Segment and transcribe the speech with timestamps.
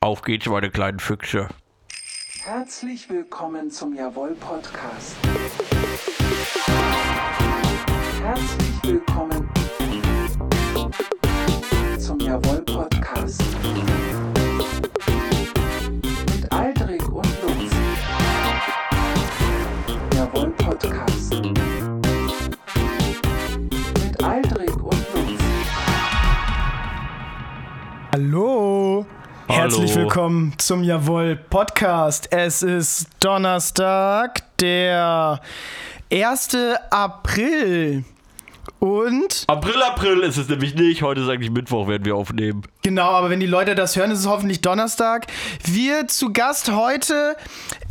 [0.00, 1.48] Auf geht's, meine kleinen Füchse.
[2.44, 5.16] Herzlich willkommen zum Jawohl Podcast.
[8.22, 9.50] Herzlich willkommen
[11.98, 13.42] zum Jawohl Podcast.
[16.30, 17.72] Mit Aldrich und Lutz.
[20.14, 21.34] Jawohl Podcast.
[24.04, 25.40] Mit Aldrich und Lutz.
[28.12, 28.65] Hallo.
[29.56, 32.30] Herzlich willkommen zum Jawohl Podcast.
[32.30, 35.40] Es ist Donnerstag, der
[36.12, 36.58] 1.
[36.90, 38.04] April.
[38.80, 41.00] Und April, April ist es nämlich nicht.
[41.00, 42.64] Heute ist eigentlich Mittwoch, werden wir aufnehmen.
[42.82, 45.26] genau, aber wenn die Leute das hören, ist es hoffentlich Donnerstag.
[45.64, 47.34] Wir zu Gast heute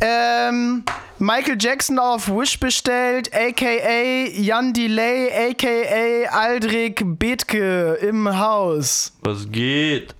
[0.00, 0.84] ähm,
[1.18, 9.12] Michael Jackson auf Wish bestellt, aka Jan Delay, aka Aldrich Bethke im Haus.
[9.22, 10.14] Was geht?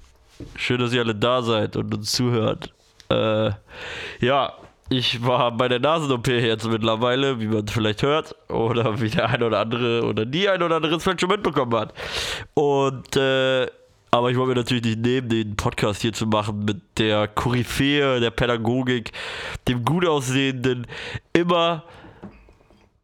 [0.56, 2.72] Schön, dass ihr alle da seid und uns zuhört.
[3.08, 3.50] Äh,
[4.20, 4.52] ja,
[4.88, 8.36] ich war bei der Nasen-OP jetzt mittlerweile, wie man vielleicht hört.
[8.48, 11.74] Oder wie der eine oder andere oder die eine oder andere es vielleicht schon mitbekommen
[11.74, 11.94] hat.
[12.54, 13.66] Und, äh,
[14.10, 18.20] aber ich wollte mir natürlich nicht nehmen, den Podcast hier zu machen mit der Koryphäe
[18.20, 19.12] der Pädagogik,
[19.66, 20.86] dem gut aussehenden,
[21.32, 21.84] immer,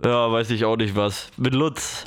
[0.02, 2.04] ja, weiß ich auch nicht was, mit Lutz,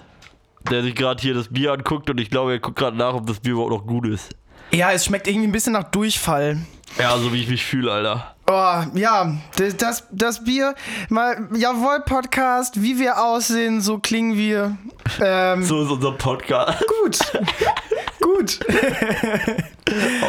[0.71, 3.27] der sich gerade hier das Bier anguckt und ich glaube, er guckt gerade nach, ob
[3.27, 4.35] das Bier überhaupt noch gut ist.
[4.71, 6.57] Ja, es schmeckt irgendwie ein bisschen nach Durchfall.
[6.99, 8.35] Ja, so wie ich mich fühle, Alter.
[8.47, 10.75] Oh, ja, das, das, das Bier,
[11.09, 14.77] mal, jawohl, Podcast, wie wir aussehen, so klingen wir.
[15.19, 16.83] Ähm, So ist unser Podcast.
[17.01, 17.19] gut.
[18.21, 18.59] gut.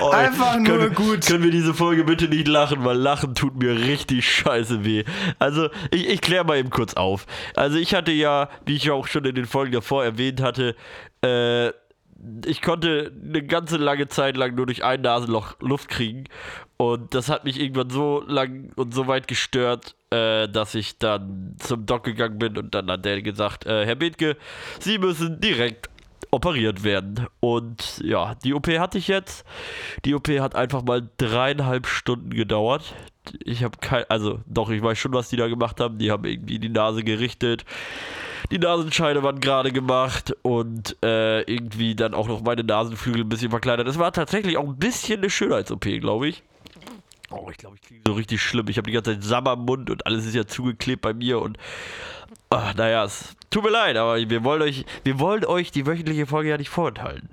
[0.01, 1.27] Oh, Einfach nur können, gut.
[1.27, 5.05] Können wir diese Folge bitte nicht lachen, weil Lachen tut mir richtig scheiße weh.
[5.39, 7.27] Also, ich, ich kläre mal eben kurz auf.
[7.55, 10.75] Also, ich hatte ja, wie ich auch schon in den Folgen davor erwähnt hatte,
[11.23, 11.71] äh,
[12.45, 16.25] ich konnte eine ganze lange Zeit lang nur durch ein Nasenloch Luft kriegen.
[16.77, 21.57] Und das hat mich irgendwann so lang und so weit gestört, äh, dass ich dann
[21.59, 24.37] zum Doc gegangen bin und dann hat der gesagt, äh, Herr Bethke,
[24.79, 25.89] Sie müssen direkt
[26.31, 27.27] operiert werden.
[27.41, 29.45] Und ja, die OP hatte ich jetzt.
[30.05, 32.95] Die OP hat einfach mal dreieinhalb Stunden gedauert.
[33.45, 35.99] Ich habe kein, also doch, ich weiß schon, was die da gemacht haben.
[35.99, 37.65] Die haben irgendwie die Nase gerichtet.
[38.51, 43.51] Die Nasenscheide waren gerade gemacht und äh, irgendwie dann auch noch meine Nasenflügel ein bisschen
[43.51, 43.89] verkleinert.
[43.89, 46.43] Es war tatsächlich auch ein bisschen eine Schönheits-OP, glaube ich.
[47.31, 48.69] Oh, ich glaube, ich klinge so richtig schlimm.
[48.69, 51.41] Ich habe die ganze Zeit Sabber im Mund und alles ist ja zugeklebt bei mir
[51.41, 51.59] und
[52.51, 56.27] ach, naja, es tut mir leid, aber wir wollen euch, wir wollen euch die wöchentliche
[56.27, 57.29] Folge ja nicht vorenthalten.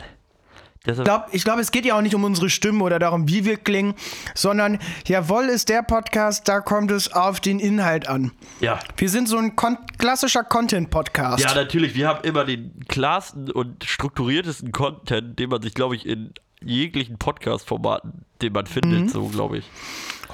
[0.86, 3.46] Deshalb, Ich glaube, glaub, es geht ja auch nicht um unsere Stimmen oder darum, wie
[3.46, 3.94] wir klingen,
[4.36, 8.32] sondern jawohl ist der Podcast, da kommt es auf den Inhalt an.
[8.60, 8.80] ja.
[8.98, 11.42] Wir sind so ein kon klassischer Content-Podcast.
[11.42, 11.96] Ja, natürlich.
[11.96, 17.18] Wir haben immer den klarsten und strukturiertesten Content, den man sich, glaube ich, in jeglichen
[17.18, 19.70] Podcast-Formaten, den man findet, so glaube ich.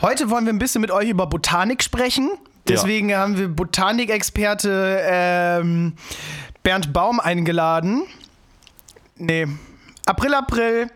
[0.02, 2.32] Heute wollen wir ein bisschen mit euch über Botanik sprechen.
[2.68, 5.94] Deswegen haben wir Botanikexperte ähm,
[6.64, 8.04] Bernd Baum eingeladen.
[9.16, 9.46] Nee.
[10.10, 10.88] April, April.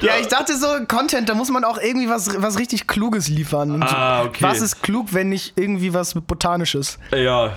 [0.00, 3.70] Ja, ich dachte so, Content, da muss man auch irgendwie was, was richtig Kluges liefern.
[3.72, 4.42] Und Ah, okay.
[4.42, 6.98] Was ist klug, wenn nicht irgendwie was Botanisches?
[7.12, 7.52] Ja,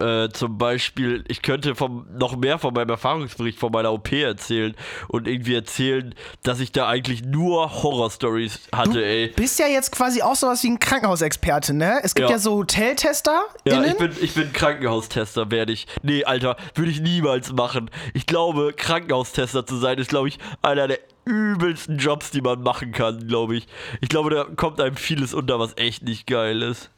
[0.00, 4.74] äh, zum Beispiel, ich könnte vom, noch mehr von meinem Erfahrungsbericht von meiner OP erzählen
[5.08, 9.28] und irgendwie erzählen, dass ich da eigentlich nur Horror-Stories hatte, ey.
[9.28, 12.00] Bist ja jetzt quasi auch sowas wie ein Krankenhausexperte, ne?
[12.02, 12.38] Es gibt ja, Ja.
[12.38, 13.42] so Hoteltester.
[13.64, 15.86] Ja, ich bin, ich bin Krankenhaustester, werde ich.
[16.02, 17.90] Nee, Alter, würde ich niemals machen.
[18.14, 22.92] Ich glaube, Krankenhaustester zu sein, ist, glaube ich, einer der übelsten Jobs, die man machen
[22.92, 23.66] kann, glaube ich.
[24.00, 26.90] Ich glaube, da kommt einem vieles unter, was echt nicht geil ist.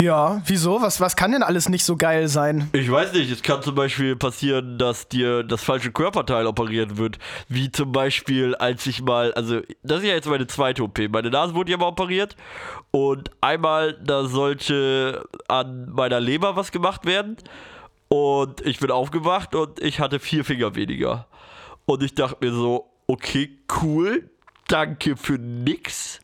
[0.00, 0.80] Ja, wieso?
[0.80, 2.70] Was, was kann denn alles nicht so geil sein?
[2.72, 7.18] Ich weiß nicht, es kann zum Beispiel passieren, dass dir das falsche Körperteil operiert wird.
[7.48, 11.00] Wie zum Beispiel, als ich mal, also, das ist ja jetzt meine zweite OP.
[11.10, 12.36] Meine Nase wurde ja mal operiert.
[12.92, 17.36] Und einmal, da sollte an meiner Leber was gemacht werden.
[18.06, 21.26] Und ich bin aufgewacht und ich hatte vier Finger weniger.
[21.86, 23.50] Und ich dachte mir so, okay,
[23.82, 24.30] cool,
[24.68, 26.20] danke für nix.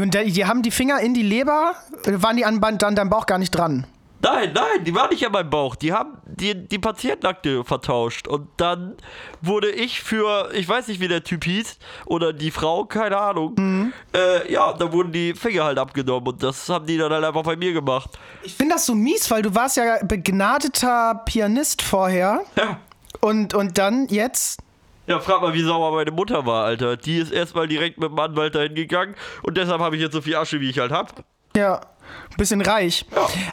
[0.00, 1.74] Und da- die haben die Finger in die Leber,
[2.06, 3.86] äh, waren die an, an deinem Bauch gar nicht dran?
[4.22, 5.74] Nein, nein, die war nicht an meinem Bauch.
[5.76, 8.28] Die haben die, die Patientenakte vertauscht.
[8.28, 8.96] Und dann
[9.40, 13.92] wurde ich für, ich weiß nicht, wie der Typ hieß, oder die Frau, keine Ahnung.
[14.14, 16.28] Äh, ja, da wurden die Finger halt abgenommen.
[16.28, 18.10] Und das haben die dann halt einfach bei mir gemacht.
[18.42, 22.42] Ich finde das so mies, weil du warst ja begnadeter Pianist vorher.
[22.56, 22.78] Ja.
[23.20, 24.60] Und, und dann jetzt?
[25.10, 26.96] Ja, frag mal, wie sauer meine Mutter war, Alter.
[26.96, 29.16] Die ist erstmal direkt mit dem Anwalt dahin gegangen.
[29.42, 31.24] Und deshalb habe ich jetzt so viel Asche, wie ich halt hab.
[31.56, 33.04] Ja, ein bisschen reich.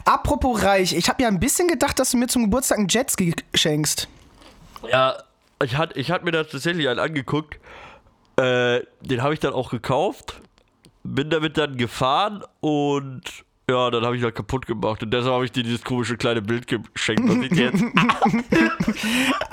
[0.04, 3.34] Apropos reich, ich habe ja ein bisschen gedacht, dass du mir zum Geburtstag einen Jetski
[3.54, 4.06] schenkst.
[4.88, 5.16] Ja,
[5.60, 7.58] ich hatte ich hat mir da tatsächlich einen angeguckt.
[8.36, 10.40] Äh, den habe ich dann auch gekauft,
[11.02, 13.24] bin damit dann gefahren und
[13.70, 16.42] ja, dann habe ich halt kaputt gemacht und deshalb habe ich dir dieses komische kleine
[16.42, 17.82] Bild geschenkt, was dir jetzt.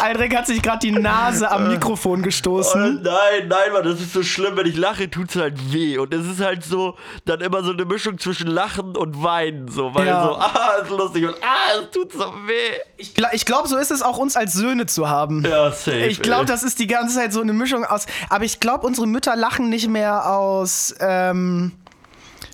[0.00, 3.02] Aldrich hat sich gerade die Nase am Mikrofon Oh, gestoßen.
[3.02, 4.56] nein, nein, Mann, das ist so schlimm.
[4.56, 5.98] Wenn ich lache, tut's halt weh.
[5.98, 9.68] Und es ist halt so, dann immer so eine Mischung zwischen Lachen und Weinen.
[9.68, 10.22] So, weil Ja.
[10.24, 12.52] so, ah, ist lustig und ah, es tut so weh.
[12.96, 15.44] Ich, gla- ich glaube, so ist es auch uns als Söhne zu haben.
[15.44, 16.06] Ja, safe.
[16.06, 18.06] Ich glaube, das ist die ganze Zeit so eine Mischung aus.
[18.30, 20.94] Aber ich glaube, unsere Mütter lachen nicht mehr aus.
[21.00, 21.72] Ähm,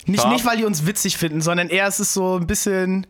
[0.07, 3.07] nicht, nicht, weil die uns witzig finden, sondern eher es ist so ein bisschen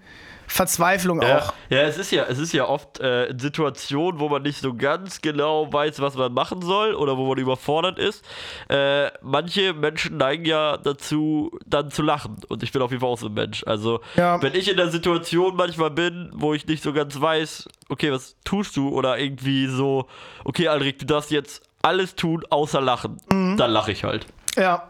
[0.46, 1.52] Verzweiflung Ja, auch.
[1.70, 4.75] ja, es ist ja, es ist ja oft äh, in Situationen, wo man nicht so
[4.75, 8.23] ganz genau weiß, was man machen soll oder wo man überfordert ist.
[8.69, 12.37] Äh, manche Menschen neigen ja dazu, dann zu lachen.
[12.49, 13.64] Und ich bin auf jeden Fall auch so ein Mensch.
[13.67, 14.41] Also, Ja.
[14.43, 18.37] wenn ich in der Situation manchmal bin, wo ich nicht so ganz weiß, okay, was
[18.44, 18.91] tust du?
[18.91, 20.06] Oder irgendwie so,
[20.44, 23.19] okay, Alrik, du darfst jetzt alles tun, außer lachen.
[23.32, 23.56] Mhm.
[23.56, 24.26] Dann lache ich halt.
[24.56, 24.87] Ja.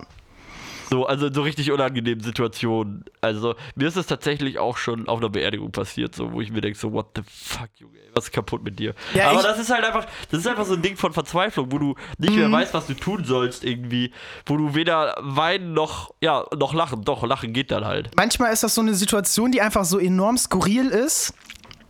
[0.90, 3.04] So, also in so richtig unangenehmen Situationen.
[3.20, 6.60] Also, mir ist es tatsächlich auch schon auf einer Beerdigung passiert, so, wo ich mir
[6.60, 8.94] denke, so, what the fuck, Junge, ey, was ist kaputt mit dir?
[9.14, 11.78] Ja, Aber das ist halt einfach, das ist einfach so ein Ding von Verzweiflung, wo
[11.78, 12.40] du nicht Mhm.
[12.40, 14.12] mehr weißt, was du tun sollst, irgendwie.
[14.46, 17.04] Wo du weder weinen noch, ja, noch lachen.
[17.04, 18.10] Doch, lachen geht dann halt.
[18.16, 21.34] Manchmal ist das so eine Situation, die einfach so enorm skurril ist.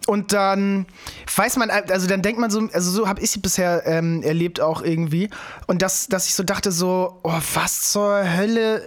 [0.07, 0.87] Und dann
[1.35, 4.61] weiß man, also dann denkt man so, also so habe ich sie bisher ähm, erlebt
[4.61, 5.31] auch irgendwie.
[5.67, 8.87] Und das, dass ich so dachte, so, oh, was zur Hölle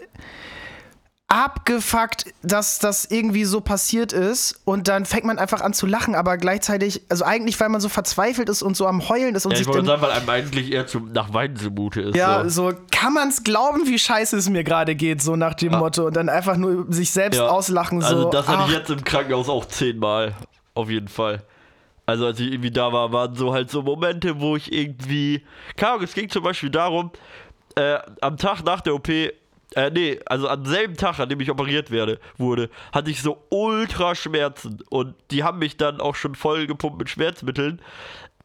[1.30, 4.62] abgefuckt, dass das irgendwie so passiert ist.
[4.64, 7.90] Und dann fängt man einfach an zu lachen, aber gleichzeitig, also eigentlich, weil man so
[7.90, 9.86] verzweifelt ist und so am Heulen ist und Ja, ich sich dann.
[9.86, 12.16] sagen, weil einem eigentlich eher zum, nach Weinen zumute ist.
[12.16, 12.70] Ja, so.
[12.72, 16.06] so kann man es glauben, wie scheiße es mir gerade geht, so nach dem Motto.
[16.08, 17.48] Und dann einfach nur sich selbst Ja.
[17.48, 18.08] auslachen, so.
[18.08, 20.34] Also das hatte ach, ich jetzt im Krankenhaus auch zehnmal.
[20.78, 21.42] Auf jeden Fall.
[22.06, 25.44] Also als ich irgendwie da war, waren so halt so Momente, wo ich irgendwie.
[25.76, 27.10] Keine Ahnung, es ging zum Beispiel darum,
[27.76, 29.34] äh, am Tag nach der OP, äh,
[29.92, 34.14] nee, also am selben Tag, an dem ich operiert werde, wurde, hatte ich so ultra
[34.14, 34.84] Schmerzen.
[34.92, 37.82] Und die haben mich dann auch schon voll gepumpt mit Schmerzmitteln.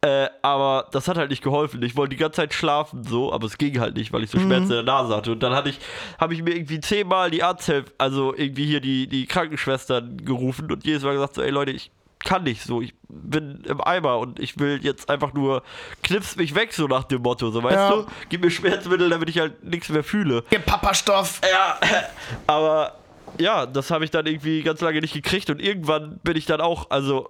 [0.01, 1.81] Äh, aber das hat halt nicht geholfen.
[1.83, 4.39] Ich wollte die ganze Zeit schlafen, so, aber es ging halt nicht, weil ich so
[4.39, 5.31] Schmerzen in der Nase hatte.
[5.31, 5.79] Und dann hatte ich,
[6.19, 10.85] habe ich mir irgendwie zehnmal die Arzthelf, also irgendwie hier die, die Krankenschwestern gerufen und
[10.85, 11.89] jedes Mal gesagt so, ey Leute, ich
[12.23, 15.63] kann nicht so, ich bin im Eimer und ich will jetzt einfach nur,
[16.03, 17.89] knips mich weg, so nach dem Motto, so, weißt Ja.
[17.91, 18.05] du?
[18.29, 20.43] Gib mir Schmerzmittel, damit ich halt nichts mehr fühle.
[20.49, 21.41] Gib Papastoff.
[21.49, 21.79] Ja,
[22.47, 22.97] aber
[23.39, 26.61] ja, das habe ich dann irgendwie ganz lange nicht gekriegt und irgendwann bin ich dann
[26.61, 27.29] auch, also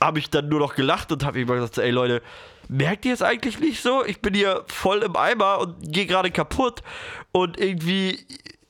[0.00, 2.22] habe ich dann nur noch gelacht und habe immer gesagt, ey Leute,
[2.68, 4.04] merkt ihr es eigentlich nicht so?
[4.04, 6.82] Ich bin hier voll im Eimer und gehe gerade kaputt
[7.32, 8.18] und irgendwie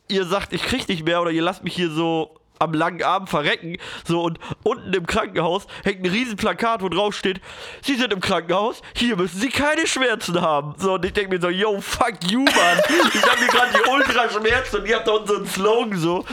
[0.09, 3.27] ihr sagt, ich krieg nicht mehr oder ihr lasst mich hier so am langen Arm
[3.27, 3.77] verrecken.
[4.07, 7.41] So, und unten im Krankenhaus hängt ein riesen Plakat, wo drauf steht,
[7.83, 10.75] Sie sind im Krankenhaus, hier müssen Sie keine Schmerzen haben.
[10.79, 12.79] So, und ich denke mir so, yo, fuck you, Mann.
[13.15, 16.25] Ich hab hier gerade die Ultraschmerzen und ihr habt da einen Slogan so.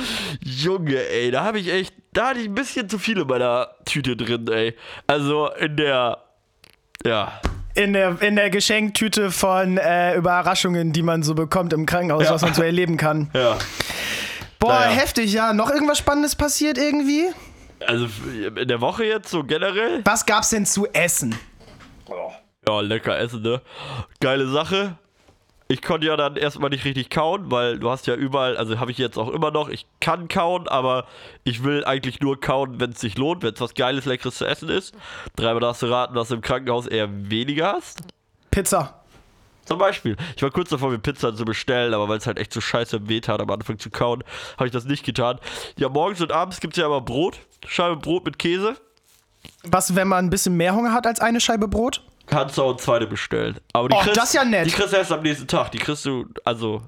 [0.44, 3.70] Junge, ey, da habe ich echt, da hatte ich ein bisschen zu viel in meiner
[3.86, 4.76] Tüte drin, ey.
[5.08, 6.18] Also in der,
[7.06, 7.40] ja.
[7.74, 12.32] In der, in der Geschenktüte von äh, Überraschungen, die man so bekommt im Krankenhaus, Ja.
[12.32, 13.30] was man so erleben kann.
[13.34, 13.56] Ja.
[14.60, 14.90] Boah, Naja.
[14.92, 15.54] heftig, ja.
[15.54, 17.26] Noch irgendwas Spannendes passiert irgendwie?
[17.86, 18.08] Also
[18.56, 20.02] in der Woche jetzt so generell.
[20.06, 21.36] Was gab's denn zu essen?
[22.68, 23.62] Ja, lecker essen, ne?
[24.20, 24.98] Geile Sache.
[25.70, 28.90] Ich konnte ja dann erstmal nicht richtig kauen, weil du hast ja überall, also habe
[28.92, 31.06] ich jetzt auch immer noch, ich kann kauen, aber
[31.44, 34.46] ich will eigentlich nur kauen, wenn es sich lohnt, wenn es was Geiles, Leckeres zu
[34.46, 34.96] essen ist.
[35.36, 38.00] Dreimal darfst du raten, was du im Krankenhaus eher weniger hast.
[38.50, 39.04] Pizza.
[39.68, 40.16] Zum Beispiel.
[40.36, 43.08] Ich war kurz davor, mir Pizza zu bestellen, aber weil es halt echt so scheiße
[43.10, 44.24] weh tat am Anfang zu kauen,
[44.58, 45.40] habe ich das nicht getan.
[45.78, 47.40] Ja, morgens und abends gibt es ja immer Brot.
[47.68, 48.76] Scheibe Brot mit Käse.
[49.64, 52.02] Was, wenn man ein bisschen mehr Hunger hat als eine Scheibe Brot?
[52.28, 53.58] Kannst du auch eine zweite bestellen.
[53.74, 54.66] Aber die Oh, kriegst, das ist ja nett.
[54.66, 55.72] Die kriegst du erst am nächsten Tag.
[55.72, 56.82] Die kriegst du, also.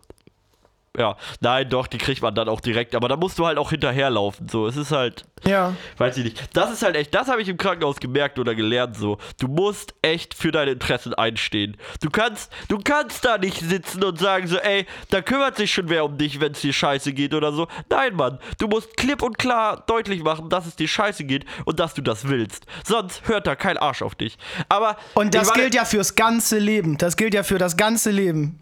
[0.99, 2.93] Ja, nein, doch, die kriegt man dann auch direkt.
[2.93, 4.49] Aber da musst du halt auch hinterherlaufen.
[4.49, 5.23] So, es ist halt.
[5.47, 5.73] Ja.
[5.97, 6.49] Weiß ich nicht.
[6.51, 9.17] Das ist halt echt, das habe ich im Krankenhaus gemerkt oder gelernt so.
[9.39, 11.77] Du musst echt für deine Interessen einstehen.
[12.01, 15.87] Du kannst, du kannst da nicht sitzen und sagen so, ey, da kümmert sich schon
[15.87, 17.69] wer um dich, wenn es dir scheiße geht oder so.
[17.89, 21.79] Nein, Mann, du musst klipp und klar deutlich machen, dass es dir scheiße geht und
[21.79, 22.65] dass du das willst.
[22.85, 24.37] Sonst hört da kein Arsch auf dich.
[24.67, 26.97] Aber Und das gilt ja fürs ganze Leben.
[26.97, 28.59] Das gilt ja für das ganze Leben.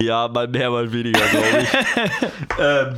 [0.00, 1.68] Ja, mal mehr, mal weniger, glaube ich.
[2.60, 2.94] ähm,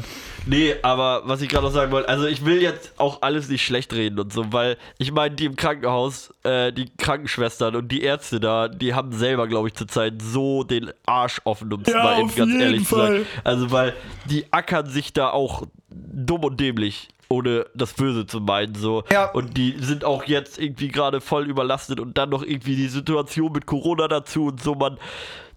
[0.47, 3.65] nee, aber was ich gerade noch sagen wollte, also ich will jetzt auch alles nicht
[3.65, 8.03] schlecht reden und so, weil ich meine, die im Krankenhaus, äh, die Krankenschwestern und die
[8.03, 12.03] Ärzte da, die haben selber, glaube ich, zurzeit so den Arsch offen, um es Ja,
[12.03, 13.25] mal eben ganz ehrlich zu sagen.
[13.25, 13.43] Fall.
[13.45, 13.95] Also, weil
[14.27, 17.09] die ackern sich da auch dumm und dämlich.
[17.33, 19.05] ohne das Böse zu meinen, so.
[19.11, 19.31] Ja.
[19.31, 23.53] Und die sind auch jetzt irgendwie gerade voll überlastet und dann noch irgendwie die Situation
[23.53, 24.99] mit Corona dazu und so, man,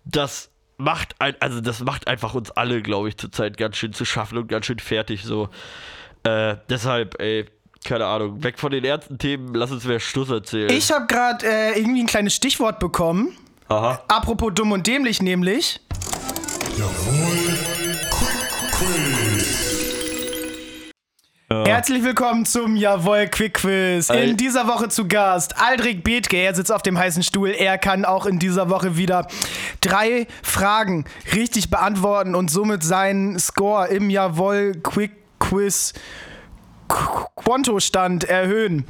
[0.06, 4.06] das macht ein, also das macht einfach uns alle, glaube ich, zurzeit ganz schön zu
[4.06, 5.50] schaffen und ganz schön fertig, so.
[6.24, 7.46] Äh, deshalb, ey,
[7.84, 10.70] keine Ahnung, weg von den ernsten Themen, lass uns mehr Schluss erzählen.
[10.70, 13.38] Ich habe gerade äh, irgendwie ein kleines Stichwort bekommen.
[13.68, 14.02] Aha.
[14.08, 15.82] Apropos dumm und dämlich, nämlich.
[21.66, 24.10] Herzlich willkommen zum Jawohl Quick Quiz.
[24.10, 26.38] In dieser Woche zu Gast Aldrich Bethke.
[26.38, 27.50] Er sitzt auf dem heißen Stuhl.
[27.50, 29.28] Er kann auch in dieser Woche wieder
[29.84, 35.94] drei Fragen richtig beantworten und somit seinen Score im Jawohl Quick Quiz
[36.90, 38.86] Qu- Kontostand erhöhen.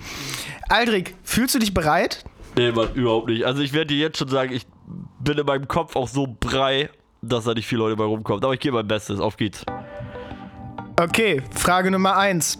[0.69, 2.23] Aldrich, fühlst du dich bereit?
[2.55, 3.45] Nee, Mann, überhaupt nicht.
[3.45, 4.65] Also ich werde dir jetzt schon sagen, ich
[5.19, 6.89] bin in meinem Kopf auch so brei,
[7.21, 8.43] dass da nicht viele Leute bei rumkommen.
[8.43, 9.19] Aber ich gebe mein Bestes.
[9.19, 9.65] Auf geht's.
[10.99, 12.59] Okay, Frage Nummer 1.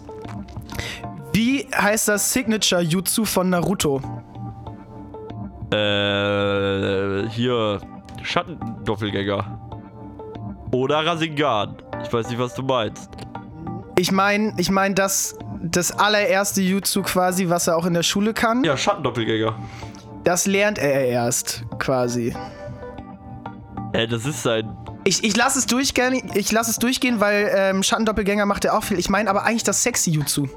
[1.32, 4.00] Wie heißt das Signature Jutsu von Naruto?
[5.84, 7.80] Äh, hier,
[8.24, 9.60] Schattendoppelgänger.
[10.72, 11.76] Oder Rasengan.
[12.02, 13.10] Ich weiß nicht, was du meinst.
[13.96, 18.34] Ich meine, ich meine das das allererste Jutsu quasi, was er auch in der Schule
[18.34, 18.64] kann.
[18.64, 19.56] Ja, Schattendoppelgänger.
[20.24, 22.34] Das lernt er erst quasi.
[23.92, 24.76] Äh, das ist sein.
[25.04, 28.84] Ich, ich lasse es durchgehen, ich lasse es durchgehen, weil ähm, Schattendoppelgänger macht er auch
[28.84, 28.98] viel.
[28.98, 30.48] Ich meine aber eigentlich das sexy Jutsu.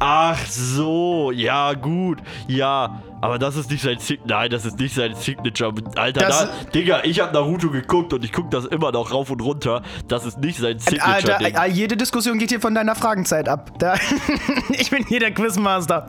[0.00, 2.18] Ach so, ja, gut.
[2.48, 4.28] Ja, aber das ist nicht sein Signature.
[4.40, 5.72] Nein, das ist nicht sein Signature.
[5.96, 9.30] Alter, Das- da, Digga, ich habe Naruto geguckt und ich gucke das immer noch rauf
[9.30, 9.80] und runter.
[10.08, 11.56] Das ist nicht sein da, Signature-Ding.
[11.56, 13.70] ah, jede Diskussion geht hier von deiner Fragenzeit ab.
[13.78, 13.94] Da,
[14.70, 16.06] ich bin hier der Quizmaster.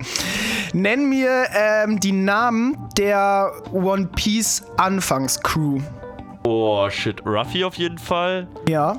[0.74, 5.80] Nenn mir ähm, die Namen der One Piece Anfangscrew.
[6.46, 7.26] Oh, shit.
[7.26, 8.48] Ruffy auf jeden Fall.
[8.68, 8.98] Ja.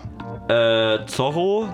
[0.49, 1.69] Äh, Zorro.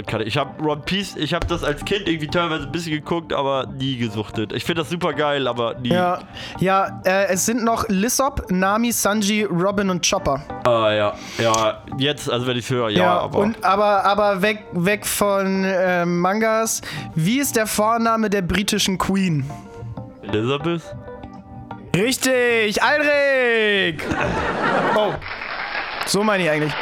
[0.00, 3.32] Ich Ich habe One Piece, ich habe das als Kind irgendwie teilweise ein bisschen geguckt,
[3.32, 4.52] aber nie gesuchtet.
[4.52, 5.90] Ich finde das super geil, aber nie.
[5.90, 6.20] Ja,
[6.58, 10.42] ja äh, es sind noch Lissop, Nami, Sanji, Robin und Chopper.
[10.64, 11.14] Ah, ja.
[11.38, 13.38] Ja, jetzt, also wenn ich höre, ja, aber.
[13.38, 16.82] und aber, aber weg, weg von äh, Mangas.
[17.14, 19.48] Wie ist der Vorname der britischen Queen?
[20.22, 20.82] Elizabeth?
[21.94, 24.04] Richtig, Alrik!
[24.98, 25.12] Oh.
[26.06, 26.72] So meine ich eigentlich.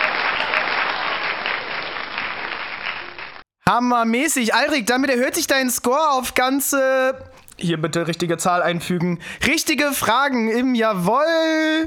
[3.67, 4.55] Hammermäßig.
[4.55, 7.17] Alrik, damit erhöht sich dein Score auf ganze.
[7.57, 9.21] Hier bitte richtige Zahl einfügen.
[9.47, 11.87] Richtige Fragen im Jawoll.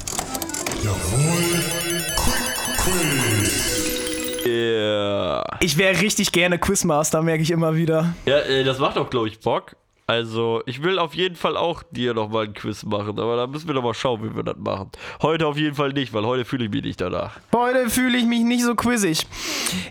[4.46, 5.44] Yeah.
[5.60, 8.14] Ich wäre richtig gerne Quizmaster, merke ich immer wieder.
[8.26, 9.76] Ja, äh, das macht auch, glaube ich, Bock.
[10.08, 13.68] Also, ich will auf jeden Fall auch dir nochmal ein Quiz machen, aber da müssen
[13.68, 14.90] wir nochmal schauen, wie wir das machen.
[15.22, 17.40] Heute auf jeden Fall nicht, weil heute fühle ich mich nicht danach.
[17.54, 19.28] Heute fühle ich mich nicht so quizzig.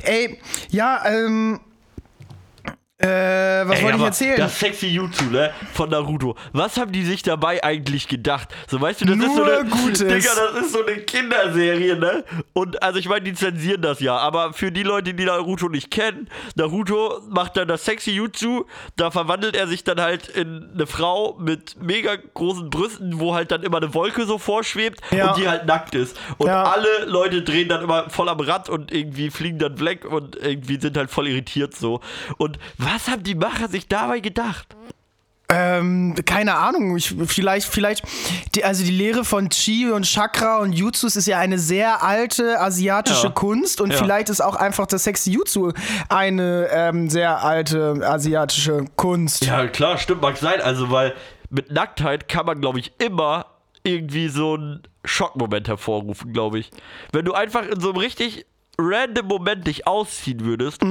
[0.02, 0.40] Ey,
[0.71, 1.61] ja, ähm.
[3.07, 4.37] Uh, Äh, was Ey, wollte ich erzählen?
[4.39, 5.51] Das sexy YouTube, ne?
[5.73, 6.37] Von Naruto.
[6.53, 8.49] Was haben die sich dabei eigentlich gedacht?
[8.69, 9.69] So, weißt du, das ist so Nur eine.
[9.71, 9.99] Gutes.
[10.01, 12.25] Digga, das ist so eine Kinderserie, ne?
[12.53, 14.17] Und also ich meine, die zensieren das ja.
[14.17, 18.65] Aber für die Leute, die Naruto nicht kennen, Naruto macht dann das sexy Jutsu,
[18.97, 23.51] da verwandelt er sich dann halt in eine Frau mit mega großen Brüsten, wo halt
[23.51, 25.31] dann immer eine Wolke so vorschwebt Ja.
[25.31, 26.17] und die halt nackt ist.
[26.39, 26.65] Und Ja.
[26.65, 30.81] alle Leute drehen dann immer voll am Rad und irgendwie fliegen dann weg und irgendwie
[30.81, 32.01] sind halt voll irritiert so.
[32.39, 34.76] Und was haben die Macher sich dabei gedacht?
[35.49, 36.97] Ähm, keine Ahnung.
[36.97, 38.03] Ich, vielleicht, vielleicht,
[38.57, 42.61] die, also die Lehre von Chi und Chakra und Jutsus ist ja eine sehr alte
[42.61, 43.33] asiatische Ja.
[43.33, 43.97] Kunst und Ja.
[43.99, 45.71] vielleicht ist auch einfach das sexy Jutsu
[46.09, 49.45] eine ähm, sehr alte asiatische Kunst.
[49.45, 50.61] Ja, klar, stimmt, mag sein.
[50.61, 51.15] Also, weil
[51.49, 53.47] mit Nacktheit kann man, glaube ich, immer
[53.85, 56.73] irgendwie so einen Schockmoment hervorrufen, glaube ich.
[57.12, 58.47] Wenn du einfach in so einem richtig
[58.79, 60.83] random Moment dich ausziehen würdest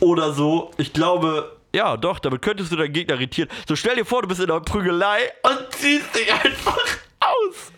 [0.00, 3.48] oder so, ich glaube, ja, doch, damit könntest du deinen Gegner irritieren.
[3.68, 6.78] So stell dir vor, du bist in einer Prügelei und ziehst dich einfach
[7.20, 7.72] aus.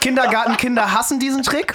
[0.00, 1.72] Kindergartenkinder hassen diesen Trick.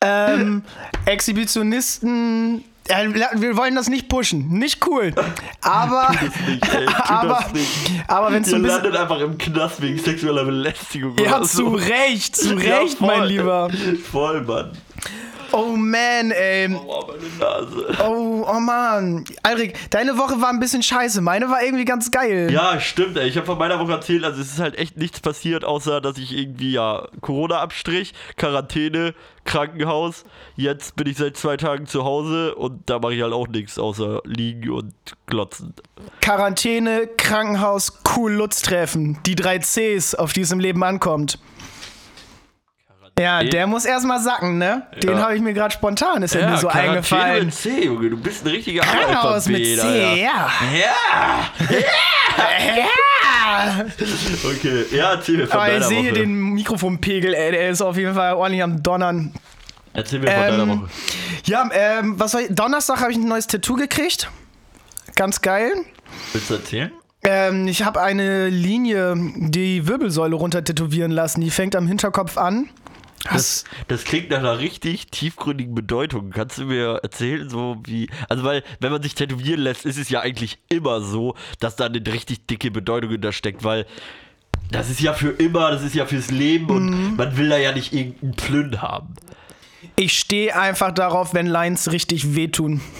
[0.00, 0.62] ähm,
[1.06, 2.64] Exhibitionisten.
[2.88, 4.48] äh, Wir wollen das nicht pushen.
[4.58, 5.12] Nicht cool.
[5.62, 6.10] Aber.
[6.46, 7.44] Nicht, ey, aber
[8.06, 8.82] aber wenn es so ein bisschen.
[8.82, 11.16] landet einfach im Knast wegen sexueller Belästigung.
[11.18, 11.68] Ja, oder zu so.
[11.74, 13.08] Recht, zu Ja, Recht, voll.
[13.18, 13.70] mein Lieber.
[14.10, 14.70] Voll, Mann.
[15.52, 16.68] Oh man, ey.
[16.74, 17.96] Oh, meine Nase.
[18.04, 19.24] Oh, oh man.
[19.42, 21.20] Alrik, deine Woche war ein bisschen scheiße.
[21.20, 22.50] Meine war irgendwie ganz geil.
[22.50, 23.28] Ja, stimmt, ey.
[23.28, 26.18] Ich habe von meiner Woche erzählt, also es ist halt echt nichts passiert, außer dass
[26.18, 30.24] ich irgendwie, ja, Corona-Abstrich, Quarantäne, Krankenhaus.
[30.56, 33.78] Jetzt bin ich seit zwei Tagen zu Hause und da mache ich halt auch nichts,
[33.78, 34.94] außer liegen und
[35.26, 35.74] glotzen.
[36.20, 39.18] Quarantäne, Krankenhaus, cool Lutz treffen.
[39.24, 41.38] Die drei Cs, auf die es im Leben ankommt.
[43.18, 44.82] Ja, der muss erstmal sacken, ne?
[45.02, 45.22] Den Ja.
[45.22, 47.46] habe ich mir gerade spontan, ist ja, mir so Quarantäne eingefallen.
[47.46, 48.10] mit C, Junge.
[48.10, 50.50] Du bist ein richtiger Krankenhaus mit C, ja.
[50.60, 50.76] Alter.
[50.76, 51.50] Ja.
[52.38, 53.84] Ja!
[54.44, 56.04] Okay, ja, erzähl mir von Aber ich deiner sehe Woche.
[56.04, 59.32] hier den Mikrofonpegel, ey, der ist auf jeden Fall ordentlich am Donnern.
[59.94, 60.88] Erzähl mir von deiner Ähm, Woche.
[61.46, 64.28] Ja, ähm, was soll ich, Donnerstag habe ich ein neues Tattoo gekriegt.
[65.14, 65.72] Ganz geil.
[66.32, 66.90] Willst du erzählen?
[67.24, 71.40] Ähm, ich habe eine Linie, die Wirbelsäule runter tätowieren lassen.
[71.40, 72.68] Die fängt am Hinterkopf an.
[73.32, 76.30] Das, das klingt nach einer richtig tiefgründigen Bedeutung.
[76.30, 78.08] Kannst du mir erzählen, so wie.
[78.28, 81.86] Also, weil, wenn man sich tätowieren lässt, ist es ja eigentlich immer so, dass da
[81.86, 83.86] eine richtig dicke Bedeutung hintersteckt, weil.
[84.70, 87.16] Das ist ja für immer, das ist ja fürs Leben und Mhm.
[87.16, 89.14] man will da ja nicht irgendeinen Plünn haben.
[89.94, 92.80] Ich stehe einfach darauf, wenn Lines richtig wehtun.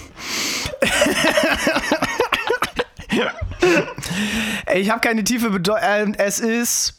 [4.75, 5.83] Ich habe keine tiefe Bedeutung.
[5.89, 6.95] Ähm, es ist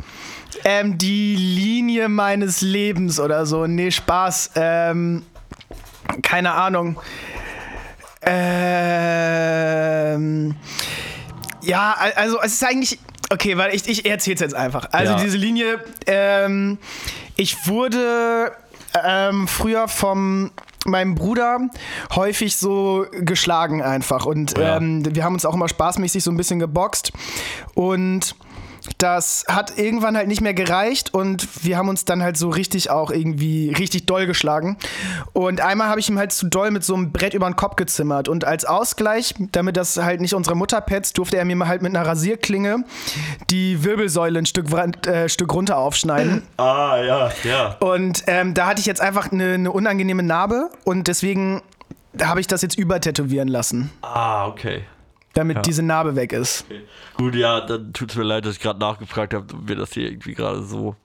[0.63, 3.67] ähm, die Linie meines Lebens oder so.
[3.67, 4.51] Nee, Spaß.
[4.55, 5.23] Ähm,
[6.23, 6.97] keine Ahnung.
[9.27, 10.55] Ähm,
[11.61, 12.99] ja, al- also es ist eigentlich.
[13.29, 14.87] Okay, weil ich, ich erzähl's jetzt einfach.
[14.93, 15.19] Also Ja.
[15.19, 16.77] diese Linie, ähm,
[17.35, 18.53] ich wurde
[19.05, 20.51] ähm, früher vom
[20.85, 21.59] meinem Bruder
[22.15, 24.77] häufig so geschlagen einfach und Ja.
[24.77, 27.11] ähm, wir haben uns auch immer spaßmäßig so ein bisschen geboxt
[27.73, 28.35] und
[28.97, 32.89] das hat irgendwann halt nicht mehr gereicht und wir haben uns dann halt so richtig
[32.89, 34.77] auch irgendwie richtig doll geschlagen.
[35.33, 37.75] Und einmal habe ich ihm halt zu doll mit so einem Brett über den Kopf
[37.75, 38.27] gezimmert.
[38.27, 41.81] Und als Ausgleich, damit das halt nicht unsere Mutter petzt, durfte er mir mal halt
[41.81, 42.83] mit einer Rasierklinge
[43.49, 44.71] die Wirbelsäule ein Stück,
[45.07, 46.43] äh, Stück runter aufschneiden.
[46.57, 47.75] Ah, ja, ja.
[47.79, 51.61] Und ähm, da hatte ich jetzt einfach eine, eine unangenehme Narbe und deswegen
[52.21, 54.81] habe ich das jetzt übertätowieren lassen, Ah, okay.
[55.37, 56.65] Damit diese Narbe weg ist.
[57.17, 60.09] Gut, ja, dann tut's mir leid, dass ich gerade nachgefragt habe und mir das hier
[60.09, 60.95] irgendwie gerade so.